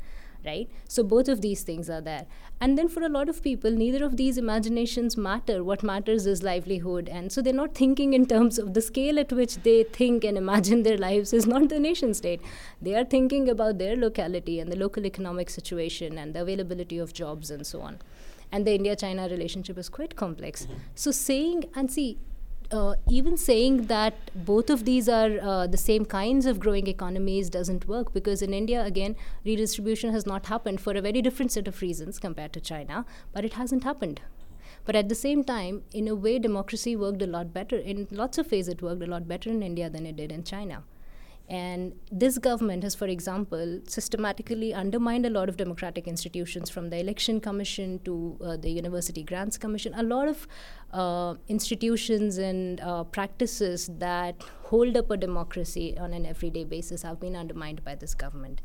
right? 0.45 0.69
So 0.89 1.03
both 1.03 1.29
of 1.29 1.41
these 1.41 1.63
things 1.63 1.89
are 1.91 2.01
there. 2.01 2.27
And 2.61 2.79
then 2.79 2.89
for 2.89 3.03
a 3.03 3.09
lot 3.09 3.29
of 3.29 3.43
people, 3.43 3.71
neither 3.71 4.05
of 4.05 4.17
these 4.17 4.39
imaginations 4.39 5.17
matter. 5.17 5.63
What 5.65 5.83
matters 5.83 6.27
is 6.27 6.43
livelihood. 6.43 7.09
And 7.09 7.33
so 7.33 7.43
they're 7.43 7.53
not 7.53 7.75
thinking 7.75 8.15
in 8.15 8.27
terms 8.27 8.59
of 8.59 8.75
the 8.75 8.81
scale 8.81 9.19
at 9.19 9.33
which 9.33 9.57
they 9.63 9.85
think 9.85 10.25
and 10.25 10.39
imagine 10.39 10.83
their 10.83 10.99
lives 10.99 11.33
is 11.33 11.47
not 11.47 11.69
the 11.69 11.81
nation 11.81 12.15
state. 12.15 12.41
They 12.81 12.95
are 12.95 13.05
thinking 13.05 13.49
about 13.49 13.79
their 13.79 13.97
locality 13.97 14.61
and 14.61 14.71
the 14.71 14.77
local 14.77 15.05
economic 15.05 15.51
situation 15.51 16.19
and 16.19 16.35
the 16.35 16.43
availability 16.43 16.99
of 16.99 17.13
jobs 17.13 17.51
and 17.51 17.67
so 17.67 17.81
on. 17.81 17.99
And 18.53 18.67
the 18.67 18.75
India 18.75 18.95
China 18.95 19.29
relationship 19.29 19.79
is 19.79 19.89
quite 19.89 20.15
complex. 20.15 20.65
Mm-hmm. 20.65 20.75
So 20.95 21.11
saying, 21.11 21.65
and 21.75 21.91
see, 21.91 22.19
uh, 22.75 22.95
even 23.09 23.37
saying 23.37 23.87
that 23.87 24.15
both 24.35 24.69
of 24.69 24.85
these 24.85 25.09
are 25.09 25.39
uh, 25.41 25.67
the 25.67 25.77
same 25.77 26.05
kinds 26.05 26.45
of 26.45 26.59
growing 26.59 26.89
economies 26.89 27.49
doesn't 27.49 27.87
work 27.87 28.13
because 28.13 28.43
in 28.43 28.53
India, 28.53 28.85
again, 28.85 29.15
redistribution 29.45 30.13
has 30.13 30.27
not 30.27 30.47
happened 30.47 30.81
for 30.81 30.93
a 30.93 31.01
very 31.01 31.23
different 31.23 31.53
set 31.53 31.69
of 31.69 31.81
reasons 31.81 32.19
compared 32.19 32.53
to 32.53 32.61
China, 32.61 33.07
but 33.33 33.45
it 33.45 33.55
hasn't 33.55 33.85
happened. 33.85 34.21
But 34.85 34.97
at 34.97 35.09
the 35.09 35.15
same 35.15 35.45
time, 35.45 35.83
in 35.93 36.09
a 36.09 36.15
way, 36.15 36.39
democracy 36.39 36.97
worked 36.97 37.23
a 37.23 37.27
lot 37.27 37.55
better. 37.55 37.77
In 37.77 38.09
lots 38.11 38.39
of 38.39 38.51
ways, 38.51 38.69
it 38.69 38.83
worked 38.83 39.03
a 39.03 39.07
lot 39.07 39.29
better 39.29 39.51
in 39.51 39.63
India 39.63 39.89
than 39.89 40.05
it 40.05 40.17
did 40.17 40.33
in 40.33 40.43
China. 40.43 40.83
And 41.49 41.93
this 42.11 42.39
government 42.39 42.85
has, 42.85 42.95
for 42.95 43.07
example, 43.07 43.81
systematically 43.87 44.73
undermined 44.73 45.27
a 45.27 45.31
lot 45.31 45.51
of 45.51 45.59
democratic 45.59 46.09
institutions 46.09 46.71
from 46.71 46.89
the 46.89 46.99
Election 46.99 47.39
Commission 47.39 48.01
to 48.05 48.39
uh, 48.43 48.57
the 48.57 48.71
University 48.71 49.23
Grants 49.23 49.59
Commission. 49.59 49.93
A 49.95 50.03
lot 50.03 50.27
of 50.27 50.49
uh, 50.93 51.35
institutions 51.49 52.39
and 52.39 52.81
uh, 52.81 53.05
practices 53.05 53.91
that 53.99 54.43
hold 54.63 54.97
up 54.97 55.11
a 55.11 55.19
democracy 55.19 55.97
on 55.99 56.15
an 56.15 56.25
everyday 56.25 56.65
basis 56.65 57.03
have 57.03 57.21
been 57.21 57.37
undermined 57.37 57.85
by 57.85 57.95
this 57.95 58.15
government. 58.15 58.63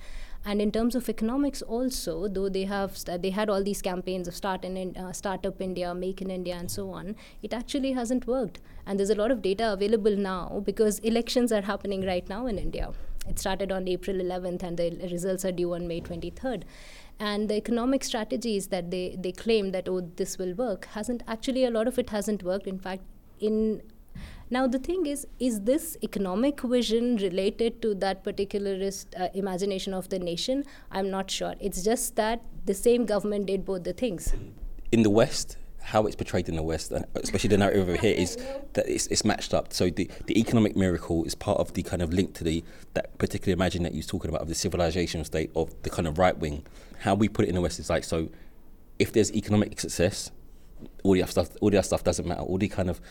And 0.50 0.63
in 0.63 0.72
terms 0.72 0.96
of 0.96 1.08
economics, 1.10 1.62
also, 1.62 2.27
though 2.27 2.50
they 2.50 2.63
have 2.63 2.98
st- 2.98 3.22
they 3.22 3.29
had 3.29 3.51
all 3.51 3.63
these 3.63 3.84
campaigns 3.88 4.27
of 4.27 4.36
start 4.38 4.65
in 4.65 4.98
uh, 4.98 5.12
startup 5.12 5.62
India, 5.62 5.94
make 5.94 6.24
in 6.24 6.32
India, 6.32 6.56
and 6.56 6.72
so 6.72 6.89
on, 6.89 7.15
it 7.44 7.53
actually 7.53 7.91
hasn't 7.91 8.25
worked. 8.25 8.60
And 8.88 8.98
there's 8.98 9.12
a 9.12 9.20
lot 9.20 9.29
of 9.29 9.44
data 9.44 9.72
available 9.74 10.15
now 10.15 10.63
because 10.65 10.98
elections 11.12 11.51
are 11.51 11.62
happening 11.62 12.03
right 12.03 12.27
now 12.27 12.48
in 12.48 12.58
India. 12.58 12.89
It 13.27 13.38
started 13.38 13.72
on 13.72 13.88
April 13.88 14.18
11th, 14.18 14.63
and 14.63 14.75
the 14.75 14.89
results 15.12 15.46
are 15.46 15.51
due 15.51 15.75
on 15.75 15.88
May 15.88 16.01
23rd 16.01 16.63
and 17.20 17.50
the 17.50 17.56
economic 17.56 18.04
strategies 18.04 18.67
that 18.67 18.91
they, 18.91 19.15
they 19.19 19.34
claim 19.34 19.71
that 19.71 19.89
oh 19.89 20.00
this 20.15 20.38
will 20.38 20.54
work 20.54 20.86
hasn't 20.93 21.21
actually 21.28 21.65
a 21.65 21.69
lot 21.69 21.86
of 21.86 22.00
it 22.00 22.10
hasn't 22.12 22.43
worked 22.43 22.65
in 22.65 22.80
fact 22.80 23.04
in 23.41 23.82
now, 24.51 24.65
the 24.65 24.79
thing 24.79 25.05
is, 25.05 25.27
is 25.39 25.62
this 25.62 25.95
economic 26.01 26.62
vision 26.62 27.17
related 27.17 27.84
to 27.84 27.93
that 27.95 28.23
particularist 28.23 29.05
uh, 29.19 29.27
imagination 29.36 29.93
of 29.93 30.10
the 30.10 30.17
nation? 30.17 30.63
I'm 30.91 31.12
not 31.12 31.29
sure. 31.29 31.53
It's 31.60 31.84
just 31.84 32.15
that 32.15 32.41
the 32.65 32.73
same 32.73 33.05
government 33.05 33.45
did 33.45 33.63
both 33.63 33.84
the 33.84 33.93
things. 33.93 34.34
In 34.91 35.03
the 35.03 35.10
West, 35.12 35.58
how 35.82 36.08
it's 36.08 36.15
portrayed 36.15 36.49
in 36.49 36.55
the 36.55 36.63
West, 36.63 36.91
especially 37.13 37.49
the 37.49 37.60
narrative 37.60 37.88
over 37.88 37.95
here, 37.95 38.15
is 38.15 38.38
that 38.73 38.89
it's, 38.89 39.05
it's 39.08 39.23
matched 39.23 39.53
up. 39.53 39.71
So 39.71 39.91
the, 39.91 40.10
the 40.25 40.39
economic 40.39 40.75
miracle 40.75 41.23
is 41.25 41.36
part 41.36 41.60
of 41.60 41.73
the 41.73 41.84
kind 41.84 42.01
of 42.01 42.12
link 42.12 42.34
to 42.36 42.43
the 42.43 42.63
that 42.95 43.15
particular 43.19 43.53
imagine 43.53 43.84
that 43.84 43.93
you're 43.93 44.01
talking 44.01 44.29
about 44.29 44.41
of 44.41 44.47
the 44.47 44.55
civilization 44.55 45.23
state 45.25 45.51
of 45.55 45.79
the 45.84 45.91
kind 45.91 46.08
of 46.08 46.17
right 46.17 46.38
wing. 46.38 46.65
How 47.01 47.13
we 47.13 47.29
put 47.29 47.45
it 47.45 47.49
in 47.49 47.55
the 47.55 47.62
West 47.62 47.79
is 47.79 47.89
like 47.89 48.03
so. 48.03 48.29
If 48.97 49.13
there's 49.13 49.32
economic 49.32 49.79
success, 49.79 50.32
all 51.04 51.13
the 51.13 51.24
other 51.24 51.32
stuff, 51.32 51.50
all 51.62 51.70
the 51.70 51.78
other 51.78 51.86
stuff 51.86 52.04
doesn't 52.04 52.28
matter. 52.28 52.42
All 52.42 52.58
the 52.58 52.68
kind 52.68 52.89
of 52.89 53.02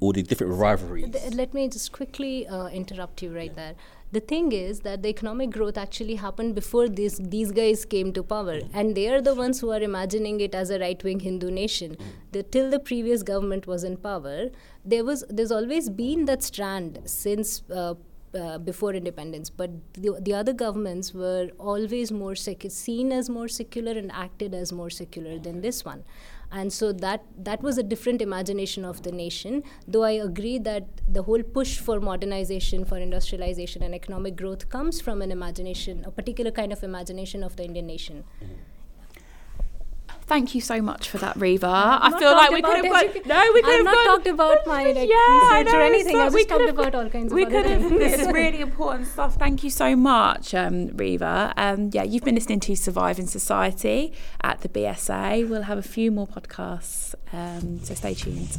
all 0.00 0.12
the 0.12 0.22
different 0.22 0.52
rivalries. 0.54 1.14
let 1.32 1.54
me 1.54 1.68
just 1.68 1.92
quickly 1.92 2.46
uh, 2.46 2.66
interrupt 2.68 3.22
you 3.22 3.34
right 3.34 3.54
there. 3.56 3.74
The 4.12 4.20
thing 4.20 4.52
is 4.52 4.80
that 4.80 5.02
the 5.02 5.08
economic 5.08 5.50
growth 5.50 5.78
actually 5.78 6.16
happened 6.16 6.54
before 6.54 6.86
these 6.88 7.16
these 7.16 7.50
guys 7.50 7.86
came 7.86 8.12
to 8.12 8.22
power, 8.22 8.60
and 8.74 8.94
they 8.94 9.08
are 9.08 9.22
the 9.22 9.34
ones 9.34 9.60
who 9.60 9.70
are 9.70 9.80
imagining 9.80 10.40
it 10.40 10.54
as 10.54 10.68
a 10.68 10.78
right-wing 10.78 11.20
Hindu 11.20 11.50
nation. 11.50 11.96
The, 12.32 12.42
till 12.42 12.70
the 12.70 12.78
previous 12.78 13.22
government 13.22 13.66
was 13.66 13.84
in 13.84 13.96
power, 13.96 14.50
there 14.84 15.04
was 15.04 15.24
there's 15.30 15.50
always 15.50 15.88
been 15.88 16.26
that 16.26 16.42
strand 16.42 17.00
since. 17.06 17.62
Uh, 17.70 17.94
uh, 18.34 18.56
before 18.56 18.94
independence, 18.94 19.50
but 19.50 19.70
the, 19.92 20.18
the 20.18 20.32
other 20.32 20.54
governments 20.54 21.12
were 21.12 21.50
always 21.58 22.10
more 22.10 22.34
sec- 22.34 22.64
seen 22.70 23.12
as 23.12 23.28
more 23.28 23.46
secular 23.46 23.92
and 23.92 24.10
acted 24.10 24.54
as 24.54 24.72
more 24.72 24.88
secular 24.88 25.38
than 25.38 25.60
this 25.60 25.84
one 25.84 26.02
and 26.52 26.72
so 26.72 26.92
that 26.92 27.24
that 27.50 27.62
was 27.62 27.78
a 27.78 27.82
different 27.82 28.22
imagination 28.22 28.84
of 28.84 29.02
the 29.02 29.12
nation 29.12 29.62
though 29.88 30.04
i 30.04 30.12
agree 30.26 30.58
that 30.58 30.86
the 31.08 31.22
whole 31.22 31.42
push 31.42 31.78
for 31.78 31.98
modernization 32.00 32.84
for 32.84 32.98
industrialization 32.98 33.82
and 33.82 33.94
economic 33.94 34.36
growth 34.36 34.68
comes 34.68 35.00
from 35.00 35.22
an 35.22 35.32
imagination 35.32 36.04
a 36.04 36.10
particular 36.10 36.50
kind 36.50 36.72
of 36.72 36.82
imagination 36.82 37.42
of 37.42 37.56
the 37.56 37.64
indian 37.64 37.86
nation 37.86 38.24
mm-hmm. 38.42 38.71
Thank 40.32 40.54
you 40.54 40.62
so 40.62 40.80
much 40.80 41.10
for 41.10 41.18
that, 41.18 41.36
Reva. 41.36 41.66
I 41.66 42.18
feel 42.18 42.32
like 42.32 42.50
we 42.52 42.62
could 42.62 42.82
have 42.82 42.90
got 42.90 43.26
no, 43.26 43.50
we 43.52 43.60
could 43.60 43.74
have 43.74 43.84
not 43.84 44.04
talked 44.06 44.26
about 44.28 44.66
my 44.66 44.84
like, 44.84 45.06
yeah, 45.06 45.58
research 45.58 45.74
or 45.74 45.82
anything. 45.82 46.16
So 46.16 46.22
I 46.22 46.30
just 46.30 46.48
talked 46.48 46.70
about 46.70 46.94
all 46.94 47.10
kinds 47.10 47.34
we 47.34 47.42
of 47.42 47.52
other 47.52 47.62
things. 47.64 47.90
This 47.90 48.20
is 48.22 48.26
really 48.28 48.62
important 48.62 49.08
stuff. 49.08 49.34
Thank 49.34 49.62
you 49.62 49.68
so 49.68 49.94
much, 49.94 50.54
um, 50.54 50.88
Reva. 50.96 51.52
Um, 51.58 51.90
yeah, 51.92 52.04
you've 52.04 52.24
been 52.24 52.36
listening 52.36 52.60
to 52.60 52.74
Surviving 52.74 53.26
Society 53.26 54.14
at 54.42 54.62
the 54.62 54.70
BSA. 54.70 55.46
We'll 55.50 55.64
have 55.64 55.76
a 55.76 55.82
few 55.82 56.10
more 56.10 56.26
podcasts, 56.26 57.14
um, 57.34 57.84
so 57.84 57.92
stay 57.92 58.14
tuned. 58.14 58.56